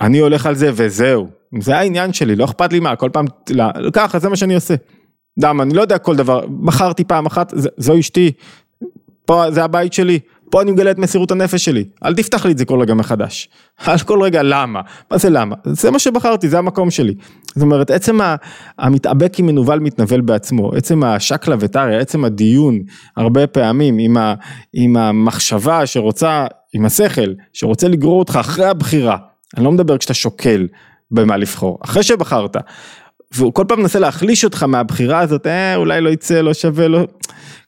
אני 0.00 0.18
הולך 0.18 0.46
על 0.46 0.54
זה 0.54 0.70
וזהו. 0.74 1.28
זה 1.60 1.76
העניין 1.76 2.12
שלי, 2.12 2.36
לא 2.36 2.44
אכפת 2.44 2.72
לי 2.72 2.80
מה, 2.80 2.96
כל 2.96 3.10
פעם, 3.12 3.26
לא, 3.50 3.64
ככה, 3.92 4.18
זה 4.18 4.28
מה 4.28 4.36
שאני 4.36 4.54
עושה. 4.54 4.74
למה, 5.42 5.62
אני 5.62 5.74
לא 5.74 5.80
יודע 5.80 5.98
כל 5.98 6.16
דבר, 6.16 6.46
בחרתי 6.64 7.04
פעם 7.04 7.26
אחת, 7.26 7.52
זו 7.76 7.98
אשתי, 7.98 8.32
פה 9.24 9.50
זה 9.50 9.64
הבית 9.64 9.92
שלי, 9.92 10.18
פה 10.50 10.62
אני 10.62 10.72
מגלה 10.72 10.90
את 10.90 10.98
מסירות 10.98 11.30
הנפש 11.30 11.64
שלי, 11.64 11.84
אל 12.04 12.14
תפתח 12.14 12.46
לי 12.46 12.52
את 12.52 12.58
זה 12.58 12.64
כל 12.64 12.80
רגע 12.80 12.94
מחדש. 12.94 13.48
על 13.86 13.98
כל 13.98 14.22
רגע 14.22 14.42
למה, 14.42 14.80
מה 15.10 15.18
זה 15.18 15.30
למה, 15.30 15.56
זה 15.64 15.90
מה 15.90 15.98
שבחרתי, 15.98 16.48
זה 16.48 16.58
המקום 16.58 16.90
שלי. 16.90 17.14
זאת 17.46 17.62
אומרת, 17.62 17.90
עצם 17.90 18.18
המתאבק 18.78 19.38
עם 19.38 19.46
מנוול 19.46 19.78
מתנבל 19.78 20.20
בעצמו, 20.20 20.72
עצם 20.74 21.02
השקלא 21.02 21.56
וטריא, 21.60 21.98
עצם 21.98 22.24
הדיון 22.24 22.78
הרבה 23.16 23.46
פעמים 23.46 23.98
עם, 23.98 24.16
ה, 24.16 24.34
עם 24.72 24.96
המחשבה 24.96 25.86
שרוצה, 25.86 26.46
עם 26.74 26.84
השכל, 26.84 27.32
שרוצה 27.52 27.88
לגרור 27.88 28.18
אותך 28.18 28.38
אחרי 28.40 28.66
הבחירה, 28.66 29.16
אני 29.56 29.64
לא 29.64 29.72
מדבר 29.72 29.98
כשאתה 29.98 30.14
שוקל 30.14 30.66
במה 31.10 31.36
לבחור, 31.36 31.78
אחרי 31.84 32.02
שבחרת. 32.02 32.56
והוא 33.34 33.54
כל 33.54 33.64
פעם 33.68 33.80
מנסה 33.80 33.98
להחליש 33.98 34.44
אותך 34.44 34.62
מהבחירה 34.62 35.20
הזאת, 35.20 35.46
אה, 35.46 35.76
אולי 35.76 36.00
לא 36.00 36.08
יצא, 36.08 36.40
לא 36.40 36.54
שווה, 36.54 36.88
לא... 36.88 37.06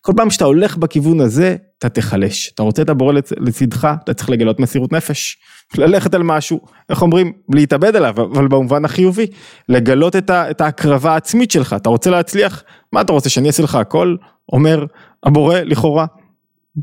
כל 0.01 0.13
פעם 0.17 0.31
שאתה 0.31 0.45
הולך 0.45 0.77
בכיוון 0.77 1.21
הזה, 1.21 1.57
אתה 1.79 1.89
תיחלש. 1.89 2.51
אתה 2.55 2.63
רוצה 2.63 2.83
את 2.83 2.89
הבורא 2.89 3.13
לצדך, 3.41 3.89
אתה 4.05 4.15
צריך 4.15 4.31
לגלות 4.31 4.61
מסירות 4.61 4.93
נפש. 4.93 5.39
ללכת 5.79 6.15
על 6.15 6.23
משהו, 6.23 6.61
איך 6.89 7.03
אומרים, 7.03 7.33
להתאבד 7.55 7.97
עליו, 7.97 8.15
אבל 8.17 8.49
במובן 8.49 8.85
החיובי. 8.85 9.27
לגלות 9.69 10.17
את, 10.17 10.31
ה, 10.31 10.51
את 10.51 10.61
ההקרבה 10.61 11.13
העצמית 11.13 11.51
שלך, 11.51 11.73
אתה 11.73 11.89
רוצה 11.89 12.11
להצליח, 12.11 12.63
מה 12.93 13.01
אתה 13.01 13.13
רוצה, 13.13 13.31
שאני 13.31 13.49
אעשה 13.49 13.63
לך 13.63 13.75
הכל? 13.75 14.17
אומר 14.53 14.85
הבורא 15.25 15.59
לכאורה. 15.59 16.07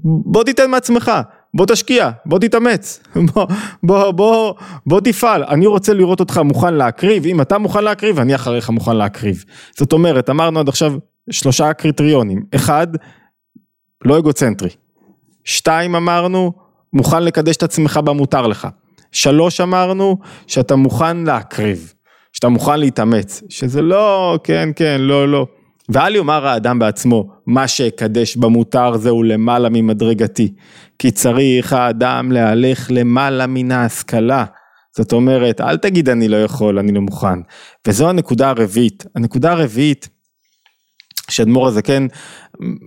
בוא 0.04 0.44
תיתן 0.44 0.72
מעצמך, 0.72 1.12
בוא 1.58 1.65
תשקיע, 1.65 2.10
בוא 2.26 2.39
תתאמץ, 2.39 3.04
בוא, 3.34 3.48
בוא, 3.84 4.12
בוא, 4.12 4.54
בוא 4.86 5.02
תפעל, 5.02 5.43
אני 5.43 5.67
רוצה 5.67 5.93
לראות 5.93 6.20
אותך 6.20 6.38
מוכן 6.38 6.74
להקריב, 6.74 7.26
אם 7.26 7.41
אתה 7.41 7.58
מוכן 7.58 7.84
להקריב, 7.84 8.20
אני 8.20 8.36
אחריך 8.36 8.70
מוכן 8.70 8.96
להקריב. 8.96 9.46
זאת 9.78 9.93
אומרת, 9.93 10.30
אמרנו 10.30 10.60
עד 10.60 10.70
עכשיו 10.70 10.93
שלושה 11.30 11.74
קריטריונים, 11.74 12.43
אחד, 12.56 12.88
לא 14.06 14.17
אגוצנטרי, 14.17 14.70
שתיים 15.43 15.96
אמרנו, 15.96 16.52
מוכן 16.93 17.24
לקדש 17.24 17.58
את 17.58 17.63
עצמך 17.63 18.00
במותר 18.04 18.48
לך, 18.48 18.67
שלוש 19.12 19.62
אמרנו, 19.62 20.17
שאתה 20.48 20.76
מוכן 20.76 21.17
להקריב, 21.17 21.93
שאתה 22.34 22.50
מוכן 22.50 22.80
להתאמץ, 22.80 23.43
שזה 23.50 23.82
לא, 23.82 24.39
כן, 24.43 24.70
כן, 24.76 24.98
לא, 25.02 25.28
לא. 25.28 25.48
ואל 25.89 26.15
יאמר 26.15 26.47
האדם 26.47 26.80
בעצמו, 26.80 27.32
מה 27.45 27.67
שאקדש 27.67 28.36
במותר 28.36 28.97
זהו 28.97 29.23
למעלה 29.23 29.69
ממדרגתי, 29.69 30.54
כי 31.00 31.12
צריך 31.12 31.73
האדם 31.73 32.32
להלך 32.32 32.88
למעלה 32.89 33.47
מן 33.47 33.71
ההשכלה. 33.71 34.45
זאת 34.97 35.13
אומרת, 35.13 35.62
אל 35.62 35.78
תגיד 35.78 36.10
אני 36.10 36.28
לא 36.28 36.38
יכול, 36.38 36.80
אני 36.80 36.91
לא 36.91 37.02
מוכן. 37.02 37.39
וזו 37.88 38.10
הנקודה 38.10 38.50
הרביעית. 38.50 39.06
הנקודה 39.15 39.52
הרביעית, 39.52 40.10
שאדמו"ר 41.30 41.67
הזקן 41.67 42.08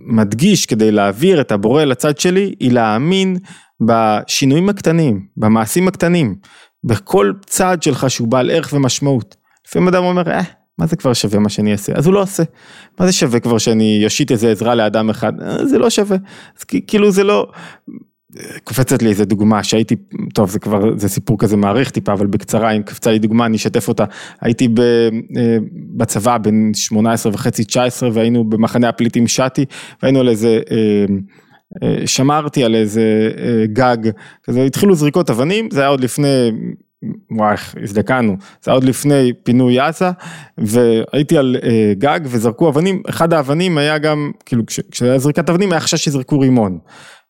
מדגיש 0.07 0.65
כדי 0.65 0.91
להעביר 0.91 1.41
את 1.41 1.51
הבורא 1.51 1.83
לצד 1.83 2.17
שלי, 2.17 2.55
היא 2.59 2.71
להאמין 2.71 3.37
בשינויים 3.81 4.69
הקטנים, 4.69 5.25
במעשים 5.37 5.87
הקטנים, 5.87 6.35
בכל 6.83 7.33
צעד 7.45 7.83
שלך 7.83 8.09
שהוא 8.09 8.27
בעל 8.27 8.51
ערך 8.51 8.73
ומשמעות. 8.73 9.35
לפעמים 9.67 9.87
אדם 9.87 10.03
אומר, 10.03 10.31
אה, 10.31 10.41
מה 10.81 10.87
זה 10.87 10.95
כבר 10.95 11.13
שווה 11.13 11.39
מה 11.39 11.49
שאני 11.49 11.71
אעשה? 11.71 11.93
אז 11.95 12.05
הוא 12.05 12.13
לא 12.13 12.21
עושה. 12.21 12.43
מה 12.99 13.05
זה 13.05 13.11
שווה 13.11 13.39
כבר 13.39 13.57
שאני 13.57 14.01
אושיט 14.05 14.31
איזה 14.31 14.51
עזרה 14.51 14.75
לאדם 14.75 15.09
אחד? 15.09 15.41
אה, 15.41 15.65
זה 15.65 15.77
לא 15.77 15.89
שווה. 15.89 16.17
אז 16.57 16.63
כאילו 16.63 17.11
זה 17.11 17.23
לא... 17.23 17.47
קופצת 18.63 19.01
לי 19.01 19.09
איזה 19.09 19.25
דוגמה 19.25 19.63
שהייתי, 19.63 19.95
טוב 20.33 20.49
זה 20.49 20.59
כבר, 20.59 20.97
זה 20.97 21.09
סיפור 21.09 21.39
כזה 21.39 21.57
מעריך 21.57 21.91
טיפה, 21.91 22.13
אבל 22.13 22.27
בקצרה, 22.27 22.71
אם 22.71 22.83
קפצה 22.83 23.11
לי 23.11 23.19
דוגמה 23.19 23.45
אני 23.45 23.57
אשתף 23.57 23.87
אותה. 23.87 24.05
הייתי 24.41 24.67
אה, 24.79 25.57
בצבא 25.97 26.37
בין 26.37 26.71
18 26.73 27.33
וחצי 27.33 27.63
19 27.63 28.09
והיינו 28.13 28.43
במחנה 28.43 28.89
הפליטים 28.89 29.27
שתי, 29.27 29.65
והיינו 30.03 30.19
על 30.19 30.29
איזה... 30.29 30.59
אה, 30.71 32.07
שמרתי 32.07 32.63
על 32.63 32.75
איזה 32.75 33.31
גג, 33.65 33.97
כזה 34.43 34.63
התחילו 34.63 34.95
זריקות 34.95 35.29
אבנים, 35.29 35.69
זה 35.71 35.79
היה 35.79 35.89
עוד 35.89 36.01
לפני 36.01 36.51
וואי, 37.31 37.55
הזדקנו, 37.83 38.37
זה 38.61 38.71
היה 38.71 38.75
עוד 38.75 38.83
לפני 38.83 39.33
פינוי 39.43 39.79
עזה, 39.79 40.09
והייתי 40.57 41.37
על 41.37 41.55
אה, 41.63 41.93
גג 41.97 42.19
וזרקו 42.23 42.69
אבנים, 42.69 43.01
אחד 43.09 43.33
האבנים 43.33 43.77
היה 43.77 43.97
גם, 43.97 44.31
כאילו 44.45 44.63
כשהיה 44.91 45.19
זריקת 45.19 45.49
אבנים 45.49 45.71
היה 45.71 45.79
חשש 45.79 46.05
שזרקו 46.05 46.39
רימון. 46.39 46.79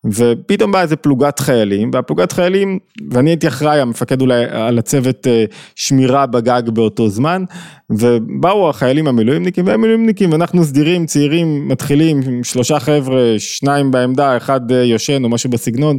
ופתאום 0.06 0.72
באה 0.72 0.82
איזה 0.82 0.96
פלוגת 0.96 1.40
חיילים, 1.40 1.92
והפלוגת 1.94 2.32
חיילים, 2.32 2.80
ואני 3.12 3.30
הייתי 3.30 3.48
אחראי, 3.48 3.80
המפקד 3.80 4.22
אולי 4.22 4.46
על 4.50 4.80
הצוות 4.80 5.28
אה, 5.28 5.46
שמירה 5.76 6.26
בגג 6.26 6.70
באותו 6.70 7.10
זמן, 7.10 7.44
ובאו 7.90 8.70
החיילים 8.70 9.08
המילואימניקים 9.08 9.68
והמילואימניקים, 9.68 10.32
ואנחנו 10.32 10.64
סדירים, 10.64 11.06
צעירים, 11.06 11.68
מתחילים, 11.68 12.44
שלושה 12.44 12.80
חבר'ה, 12.80 13.36
שניים 13.38 13.92
בעמדה, 13.92 14.38
אחד 14.38 14.72
אה, 14.72 14.84
יושן 14.84 15.24
או 15.24 15.30
משהו 15.30 15.50
בסגנון, 15.50 15.98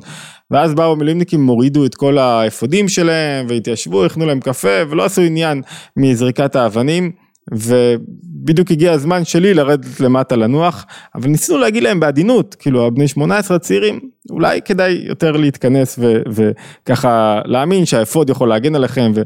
ואז 0.51 0.75
באו 0.75 0.93
המילואימניקים, 0.93 1.47
הורידו 1.47 1.87
את 1.87 1.95
כל 1.95 2.19
האפודים 2.19 2.88
שלהם, 2.88 3.47
והתיישבו, 3.49 4.05
הכנו 4.05 4.27
להם 4.27 4.41
קפה, 4.41 4.83
ולא 4.91 5.05
עשו 5.05 5.23
עניין 5.23 5.62
מזריקת 5.97 6.57
האבנים. 6.57 7.21
ובדיוק 7.50 8.70
הגיע 8.70 8.92
הזמן 8.92 9.24
שלי 9.24 9.55
לרדת 9.55 10.00
למטה 10.00 10.37
לנוח, 10.37 10.87
אבל 11.14 11.28
ניסינו 11.28 11.59
להגיד 11.59 11.83
להם 11.83 12.00
בעדינות, 12.00 12.55
כאילו 12.55 12.87
הבני 12.87 13.09
18 13.09 13.57
הצעירים, 13.57 14.00
אולי 14.31 14.61
כדאי 14.64 15.02
יותר 15.09 15.33
להתכנס 15.33 15.98
ו, 15.98 16.22
וככה 16.33 17.40
להאמין 17.44 17.85
שהאפוד 17.87 18.31
יכול 18.31 18.48
להגן 18.48 18.74
עליכם, 18.74 19.12
ו... 19.14 19.22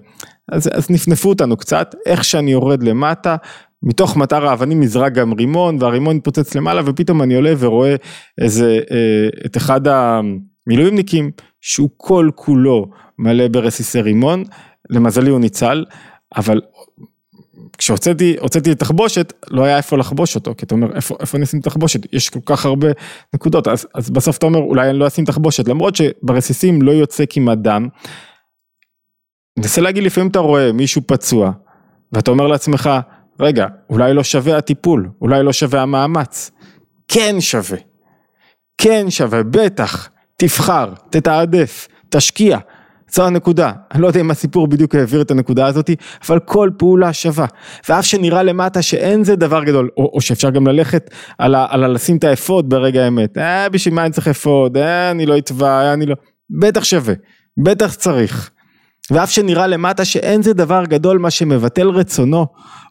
אז, 0.53 0.71
אז 0.73 0.91
נפנפו 0.91 1.29
אותנו 1.29 1.57
קצת, 1.57 1.95
איך 2.07 2.25
שאני 2.25 2.53
יורד 2.53 2.83
למטה, 2.83 3.37
מתוך 3.83 4.17
מטר 4.17 4.47
האבנים 4.47 4.83
נזרק 4.83 5.13
גם 5.13 5.33
רימון, 5.33 5.77
והרימון 5.81 6.17
מתפוצץ 6.17 6.55
למעלה, 6.55 6.83
ופתאום 6.85 7.23
אני 7.23 7.35
עולה 7.35 7.53
ורואה 7.59 7.97
איזה, 8.41 8.81
אה, 8.91 9.29
את 9.47 9.57
אחד 9.57 9.81
המילואימניקים, 9.89 11.31
שהוא 11.61 11.89
כל 11.97 12.31
כולו 12.35 12.87
מלא 13.19 13.49
ברסיסי 13.49 14.01
רימון, 14.01 14.45
למזלי 14.91 15.31
הוא 15.31 15.41
ניצל, 15.41 15.85
אבל 16.37 16.61
כשהוצאתי, 17.79 18.37
הוצאתי 18.41 18.73
את 18.73 18.79
תחבושת, 18.79 19.33
לא 19.51 19.65
היה 19.65 19.77
איפה 19.77 19.99
לחבוש 19.99 20.35
אותו, 20.35 20.55
כי 20.59 20.65
אתה 20.65 20.75
אומר, 20.75 20.97
איפה, 20.97 21.17
איפה 21.21 21.37
אני 21.37 21.45
אשים 21.45 21.61
תחבושת? 21.61 22.15
יש 22.15 22.29
כל 22.29 22.41
כך 22.47 22.67
הרבה 22.67 22.89
נקודות, 23.35 23.69
אז, 23.69 23.87
אז 23.95 24.11
בסוף 24.11 24.39
אתה 24.39 24.47
אומר, 24.47 24.59
אולי 24.59 24.91
אני 24.91 24.99
לא 24.99 25.07
אשים 25.07 25.25
תחבושת, 25.25 25.69
למרות 25.69 25.97
שברסיסים 25.97 26.83
לא 26.83 26.93
יוצא 26.93 27.25
כמעט 27.31 27.59
דם. 27.59 27.89
ננסה 29.59 29.81
להגיד, 29.81 30.05
לפעמים 30.05 30.31
אתה 30.31 30.39
רואה 30.39 30.73
מישהו 30.73 31.03
פצוע, 31.07 31.53
ואתה 32.13 32.31
אומר 32.31 32.47
לעצמך, 32.47 32.91
רגע, 33.41 33.67
אולי 33.91 34.15
לא 34.15 34.25
שווה 34.25 34.57
הטיפול, 34.57 35.11
אולי 35.21 35.43
לא 35.43 35.53
שווה 35.53 35.83
המאמץ. 35.83 36.51
כן 37.09 37.37
שווה. 37.41 37.79
כן 38.79 39.11
שווה, 39.11 39.43
בטח. 39.43 40.09
תבחר, 40.37 40.93
תתעדף, 41.11 41.89
תשקיע. 42.09 42.59
זו 43.13 43.27
הנקודה, 43.27 43.73
אני 43.93 44.03
לא 44.03 44.07
יודע 44.07 44.21
אם 44.21 44.31
הסיפור 44.31 44.67
בדיוק 44.69 44.95
העביר 44.95 45.21
את 45.21 45.31
הנקודה 45.31 45.67
הזאתי, 45.67 45.97
אבל 46.29 46.39
כל 46.39 46.71
פעולה 46.79 47.13
שווה, 47.13 47.47
ואף 47.89 48.05
שנראה 48.05 48.43
למטה 48.43 48.83
שאין 48.83 49.25
זה 49.25 49.37
דבר 49.37 49.65
גדול, 49.65 49.91
או, 49.97 50.11
או 50.15 50.21
שאפשר 50.21 50.51
גם 50.51 50.67
ללכת 50.67 51.11
על, 51.39 51.55
ה, 51.55 51.67
על 51.71 51.85
ה, 51.85 51.89
לשים 51.89 52.17
את 52.17 52.25
האפוד 52.25 52.71
ברגע 52.71 53.05
האמת, 53.05 53.39
אה 53.39 53.69
בשביל 53.69 53.95
מה 53.95 54.05
אני 54.05 54.13
צריך 54.13 54.29
אפוד, 54.29 54.77
אה 54.77 55.11
אני 55.11 55.27
לא 55.27 55.39
אתבע, 55.39 55.69
אה 55.69 55.93
אני 55.93 56.07
לא, 56.07 56.15
בטח 56.51 56.85
שווה, 56.85 57.15
בטח 57.59 57.95
צריך, 57.95 58.51
ואף 59.11 59.31
שנראה 59.31 59.67
למטה 59.67 60.05
שאין 60.05 60.43
זה 60.43 60.53
דבר 60.53 60.85
גדול, 60.85 61.19
מה 61.19 61.31
שמבטל 61.31 61.89
רצונו, 61.89 62.47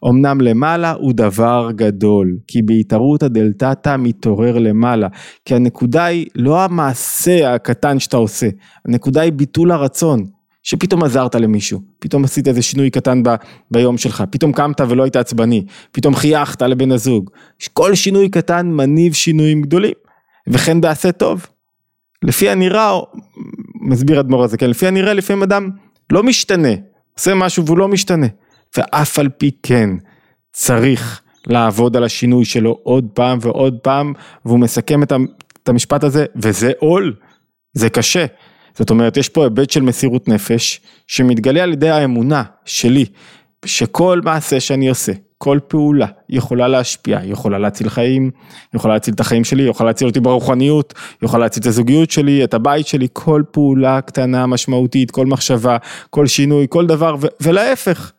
אמנם 0.10 0.42
למעלה 0.42 0.92
הוא 0.92 1.14
דבר 1.14 1.70
גדול, 1.76 2.38
כי 2.48 2.62
בהתערותא 2.62 3.28
דלתתא 3.28 3.96
מתעורר 4.00 4.58
למעלה, 4.58 5.08
כי 5.46 5.56
הנקודה 5.56 6.06
היא 6.06 6.26
לא 6.36 6.64
המעשה 6.64 7.54
הקטן 7.54 8.00
שאתה 8.00 8.18
עושה, 8.18 8.48
הנקודה 8.86 9.22
היא 9.22 9.32
ביטול 9.34 9.72
הרצון, 9.72 10.26
שפתאום 10.64 11.04
עזרת 11.04 11.36
למישהו, 11.36 11.82
פתאום 12.00 12.24
עשית 12.24 12.48
איזה 12.48 12.62
שינוי 12.62 12.90
קטן 12.90 13.24
ב, 13.24 13.30
ביום 13.72 13.98
שלך, 13.98 14.24
פתאום 14.30 14.52
קמת 14.52 14.82
ולא 14.82 15.04
היית 15.04 15.16
עצבני, 15.16 15.66
פתאום 15.92 16.16
חייכת 16.16 16.62
לבן 16.62 16.92
הזוג, 16.92 17.30
כל 17.74 17.96
שינוי 17.96 18.30
קטן 18.30 18.68
מניב 18.68 19.14
שינויים 19.14 19.62
גדולים, 19.62 19.94
וכן 20.50 20.82
בעשה 20.82 21.12
טוב. 21.12 21.48
לפי 22.24 22.50
הנראה, 22.50 23.00
מסביר 23.82 24.20
אדמו"ר 24.20 24.44
הזה, 24.44 24.58
כן, 24.58 24.70
לפי 24.70 24.88
הנראה 24.88 25.14
לפעמים 25.14 25.44
אדם 25.44 25.70
לא 26.10 26.24
משתנה, 26.24 26.70
עושה 27.14 27.36
משהו 27.36 27.66
והוא 27.66 27.78
לא 27.78 27.88
משתנה, 27.88 28.28
ואף 28.78 29.20
על 29.20 29.30
פי 29.30 29.52
כן 29.64 29.90
צריך 30.54 31.22
לעבוד 31.48 31.98
על 31.98 32.04
השינוי 32.04 32.46
שלו 32.46 32.80
עוד 32.84 33.08
פעם 33.14 33.38
ועוד 33.42 33.78
פעם, 33.84 34.14
והוא 34.46 34.60
מסכם 34.60 35.04
את 35.04 35.70
המשפט 35.70 36.04
הזה, 36.04 36.26
וזה 36.36 36.72
עול, 36.80 37.14
זה 37.74 37.90
קשה. 37.90 38.26
זאת 38.78 38.90
אומרת, 38.90 39.18
יש 39.18 39.30
פה 39.30 39.44
היבט 39.44 39.70
של 39.70 39.82
מסירות 39.82 40.28
נפש, 40.28 40.82
שמתגלה 41.08 41.64
על 41.64 41.74
ידי 41.74 41.90
האמונה 41.90 42.44
שלי, 42.66 43.06
שכל 43.66 44.22
מעשה 44.24 44.60
שאני 44.60 44.90
עושה, 44.90 45.12
כל 45.46 45.60
פעולה 45.68 46.08
יכולה 46.30 46.68
להשפיע, 46.68 47.20
יכולה 47.24 47.58
להציל 47.58 47.90
חיים, 47.90 48.32
יכולה 48.74 48.94
להציל 48.94 49.14
את 49.14 49.20
החיים 49.20 49.44
שלי, 49.44 49.64
יכולה 49.64 49.90
להציל 49.90 50.08
אותי 50.08 50.20
ברוחניות, 50.20 50.94
יכולה 51.22 51.44
להציל 51.44 51.62
את 51.62 51.68
הזוגיות 51.68 52.12
שלי, 52.12 52.44
את 52.44 52.54
הבית 52.54 52.88
שלי, 52.88 53.08
כל 53.14 53.44
פעולה 53.52 54.02
קטנה 54.02 54.46
משמעותית, 54.46 55.12
כל 55.12 55.26
מחשבה, 55.26 55.78
כל 56.10 56.28
שינוי, 56.28 56.66
כל 56.70 56.86
דבר, 56.86 57.16
ו- 57.22 57.28
ולהפך, 57.42 58.12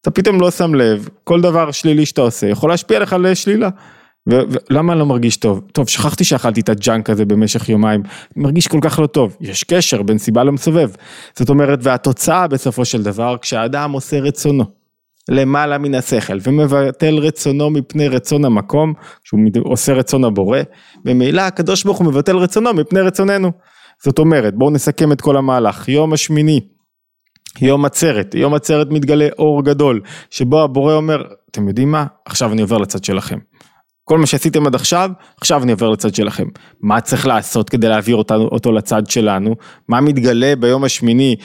אתה 0.00 0.10
פתאום 0.10 0.40
לא 0.40 0.50
שם 0.50 0.74
לב, 0.74 1.08
כל 1.24 1.40
דבר 1.40 1.70
שלילי 1.70 2.06
שאתה 2.06 2.20
עושה 2.20 2.46
יכול 2.46 2.70
להשפיע 2.70 2.98
לך 2.98 3.16
לשלילה. 3.20 3.68
ולמה 4.26 4.92
אני 4.92 5.00
לא 5.00 5.06
מרגיש 5.06 5.36
טוב? 5.36 5.60
טוב, 5.72 5.88
שכחתי 5.88 6.24
שאכלתי 6.24 6.60
את 6.60 6.68
הג'אנק 6.68 7.10
הזה 7.10 7.24
במשך 7.24 7.68
יומיים, 7.68 8.02
מרגיש 8.36 8.68
כל 8.68 8.78
כך 8.82 8.98
לא 8.98 9.06
טוב, 9.06 9.36
יש 9.40 9.64
קשר 9.64 10.02
בין 10.02 10.18
סיבה 10.18 10.44
למסובב. 10.44 10.90
זאת 11.36 11.48
אומרת, 11.48 11.78
והתוצאה 11.82 12.46
בסופו 12.48 12.84
של 12.84 13.02
דבר, 13.02 13.36
כשהאדם 13.40 13.92
עושה 13.92 14.20
רצונו. 14.20 14.83
למעלה 15.28 15.78
מן 15.78 15.94
השכל 15.94 16.38
ומבטל 16.42 17.18
רצונו 17.18 17.70
מפני 17.70 18.08
רצון 18.08 18.44
המקום, 18.44 18.92
שהוא 19.24 19.40
עושה 19.64 19.92
רצון 19.92 20.24
הבורא, 20.24 20.58
ומילא 21.04 21.40
הקדוש 21.40 21.84
ברוך 21.84 21.98
הוא 21.98 22.06
מבטל 22.06 22.36
רצונו 22.36 22.74
מפני 22.74 23.00
רצוננו. 23.00 23.52
זאת 24.04 24.18
אומרת, 24.18 24.54
בואו 24.54 24.70
נסכם 24.70 25.12
את 25.12 25.20
כל 25.20 25.36
המהלך, 25.36 25.88
יום 25.88 26.12
השמיני, 26.12 26.60
יום 27.60 27.84
עצרת, 27.84 28.34
יום 28.34 28.54
עצרת 28.54 28.86
מתגלה 28.90 29.28
אור 29.38 29.64
גדול, 29.64 30.00
שבו 30.30 30.62
הבורא 30.62 30.94
אומר, 30.94 31.22
אתם 31.50 31.68
יודעים 31.68 31.90
מה? 31.90 32.06
עכשיו 32.26 32.52
אני 32.52 32.62
עובר 32.62 32.78
לצד 32.78 33.04
שלכם. 33.04 33.38
כל 34.04 34.18
מה 34.18 34.26
שעשיתם 34.26 34.66
עד 34.66 34.74
עכשיו, 34.74 35.10
עכשיו 35.40 35.62
אני 35.62 35.72
עובר 35.72 35.90
לצד 35.90 36.14
שלכם. 36.14 36.44
מה 36.80 37.00
צריך 37.00 37.26
לעשות 37.26 37.70
כדי 37.70 37.88
להעביר 37.88 38.16
אותו, 38.16 38.34
אותו 38.34 38.72
לצד 38.72 39.06
שלנו? 39.06 39.54
מה 39.88 40.00
מתגלה 40.00 40.56
ביום 40.56 40.84
השמיני 40.84 41.36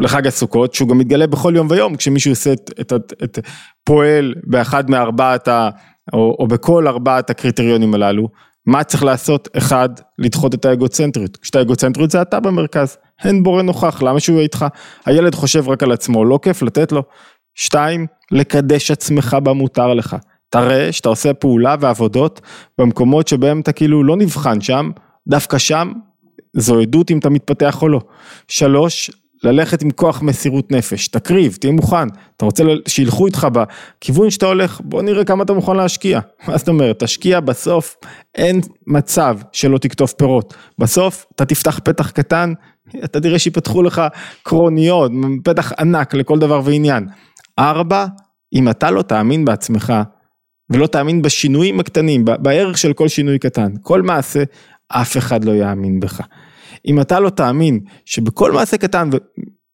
לחג 0.00 0.26
הסוכות, 0.26 0.74
שהוא 0.74 0.88
גם 0.88 0.98
מתגלה 0.98 1.26
בכל 1.26 1.52
יום 1.56 1.66
ויום, 1.70 1.96
כשמישהו 1.96 2.32
עושה 2.32 2.52
את, 2.52 2.70
את, 2.80 2.92
את, 2.92 3.12
את 3.24 3.38
פועל 3.84 4.34
באחד 4.44 4.90
מארבעת 4.90 5.48
ה... 5.48 5.70
או, 6.12 6.36
או 6.38 6.46
בכל 6.46 6.88
ארבעת 6.88 7.30
הקריטריונים 7.30 7.94
הללו, 7.94 8.28
מה 8.66 8.84
צריך 8.84 9.04
לעשות? 9.04 9.48
אחד, 9.56 9.88
לדחות 10.18 10.54
את 10.54 10.64
האגוצנטריות. 10.64 11.36
כשאתה 11.36 11.60
אגוצנטריות 11.60 12.10
זה 12.10 12.22
אתה 12.22 12.40
במרכז, 12.40 12.96
אין 13.24 13.42
בורא 13.42 13.62
נוכח, 13.62 14.02
למה 14.02 14.20
שהוא 14.20 14.34
יהיה 14.34 14.42
איתך? 14.42 14.66
הילד 15.06 15.34
חושב 15.34 15.68
רק 15.68 15.82
על 15.82 15.92
עצמו, 15.92 16.24
לא 16.24 16.38
כיף 16.42 16.62
לתת 16.62 16.92
לו. 16.92 17.02
שתיים, 17.54 18.06
לקדש 18.30 18.90
עצמך 18.90 19.36
במותר 19.42 19.94
לך. 19.94 20.16
תראה 20.50 20.92
שאתה 20.92 21.08
עושה 21.08 21.34
פעולה 21.34 21.76
ועבודות 21.80 22.40
במקומות 22.78 23.28
שבהם 23.28 23.60
אתה 23.60 23.72
כאילו 23.72 24.04
לא 24.04 24.16
נבחן 24.16 24.60
שם, 24.60 24.90
דווקא 25.28 25.58
שם 25.58 25.92
זו 26.56 26.80
עדות 26.80 27.10
אם 27.10 27.18
אתה 27.18 27.30
מתפתח 27.30 27.82
או 27.82 27.88
לא. 27.88 28.00
שלוש, 28.48 29.10
ללכת 29.44 29.82
עם 29.82 29.90
כוח 29.90 30.22
מסירות 30.22 30.72
נפש, 30.72 31.08
תקריב, 31.08 31.56
תהיה 31.60 31.72
מוכן, 31.72 32.08
אתה 32.36 32.44
רוצה 32.44 32.64
שילכו 32.88 33.26
איתך 33.26 33.46
בכיוון 33.52 34.30
שאתה 34.30 34.46
הולך, 34.46 34.80
בוא 34.84 35.02
נראה 35.02 35.24
כמה 35.24 35.42
אתה 35.42 35.52
מוכן 35.52 35.76
להשקיע. 35.76 36.20
מה 36.48 36.56
זאת 36.58 36.68
אומרת, 36.68 37.02
תשקיע 37.02 37.40
בסוף, 37.40 37.96
אין 38.34 38.60
מצב 38.86 39.38
שלא 39.52 39.78
תקטוף 39.78 40.12
פירות. 40.12 40.54
בסוף 40.78 41.26
אתה 41.34 41.44
תפתח 41.44 41.80
פתח 41.84 42.10
קטן, 42.10 42.52
אתה 43.04 43.20
תראה 43.20 43.38
שיפתחו 43.38 43.82
לך 43.82 44.02
קרוניות, 44.42 45.12
פתח 45.44 45.72
ענק 45.78 46.14
לכל 46.14 46.38
דבר 46.38 46.60
ועניין. 46.64 47.06
ארבע, 47.58 48.06
אם 48.54 48.68
אתה 48.68 48.90
לא 48.90 49.02
תאמין 49.02 49.44
בעצמך, 49.44 49.92
ולא 50.70 50.86
תאמין 50.86 51.22
בשינויים 51.22 51.80
הקטנים, 51.80 52.24
בערך 52.24 52.78
של 52.78 52.92
כל 52.92 53.08
שינוי 53.08 53.38
קטן, 53.38 53.72
כל 53.82 54.02
מעשה, 54.02 54.42
אף 54.88 55.16
אחד 55.16 55.44
לא 55.44 55.52
יאמין 55.52 56.00
בך. 56.00 56.20
אם 56.86 57.00
אתה 57.00 57.20
לא 57.20 57.30
תאמין 57.30 57.80
שבכל 58.04 58.52
מעשה 58.52 58.76
קטן 58.76 59.10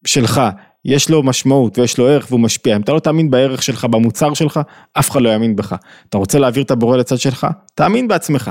שלך 0.06 0.42
יש 0.84 1.10
לו 1.10 1.22
משמעות 1.22 1.78
ויש 1.78 1.98
לו 1.98 2.08
ערך 2.08 2.26
והוא 2.28 2.40
משפיע, 2.40 2.76
אם 2.76 2.80
אתה 2.80 2.92
לא 2.92 3.00
תאמין 3.00 3.30
בערך 3.30 3.62
שלך, 3.62 3.84
במוצר 3.84 4.34
שלך, 4.34 4.60
אף 4.98 5.10
אחד 5.10 5.22
לא 5.22 5.28
יאמין 5.28 5.56
בך. 5.56 5.74
אתה 6.08 6.18
רוצה 6.18 6.38
להעביר 6.38 6.62
את 6.62 6.70
הבורא 6.70 6.96
לצד 6.96 7.18
שלך? 7.18 7.46
תאמין 7.74 8.08
בעצמך. 8.08 8.50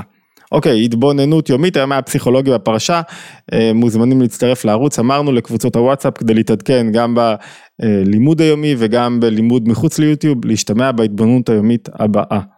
אוקיי, 0.52 0.84
התבוננות 0.84 1.48
יומית, 1.48 1.76
היום 1.76 1.92
היה 1.92 2.02
פסיכולוגיה 2.02 2.58
בפרשה, 2.58 3.00
אה, 3.52 3.70
מוזמנים 3.74 4.20
להצטרף 4.20 4.64
לערוץ, 4.64 4.98
אמרנו 4.98 5.32
לקבוצות 5.32 5.76
הוואטסאפ 5.76 6.18
כדי 6.18 6.34
להתעדכן 6.34 6.86
גם 6.92 7.16
בלימוד 7.78 8.40
היומי 8.40 8.74
וגם 8.78 9.20
בלימוד 9.20 9.68
מחוץ 9.68 9.98
ליוטיוב, 9.98 10.44
להשתמע 10.44 10.92
בהתבוננות 10.92 11.48
היומית 11.48 11.88
הבאה. 11.92 12.40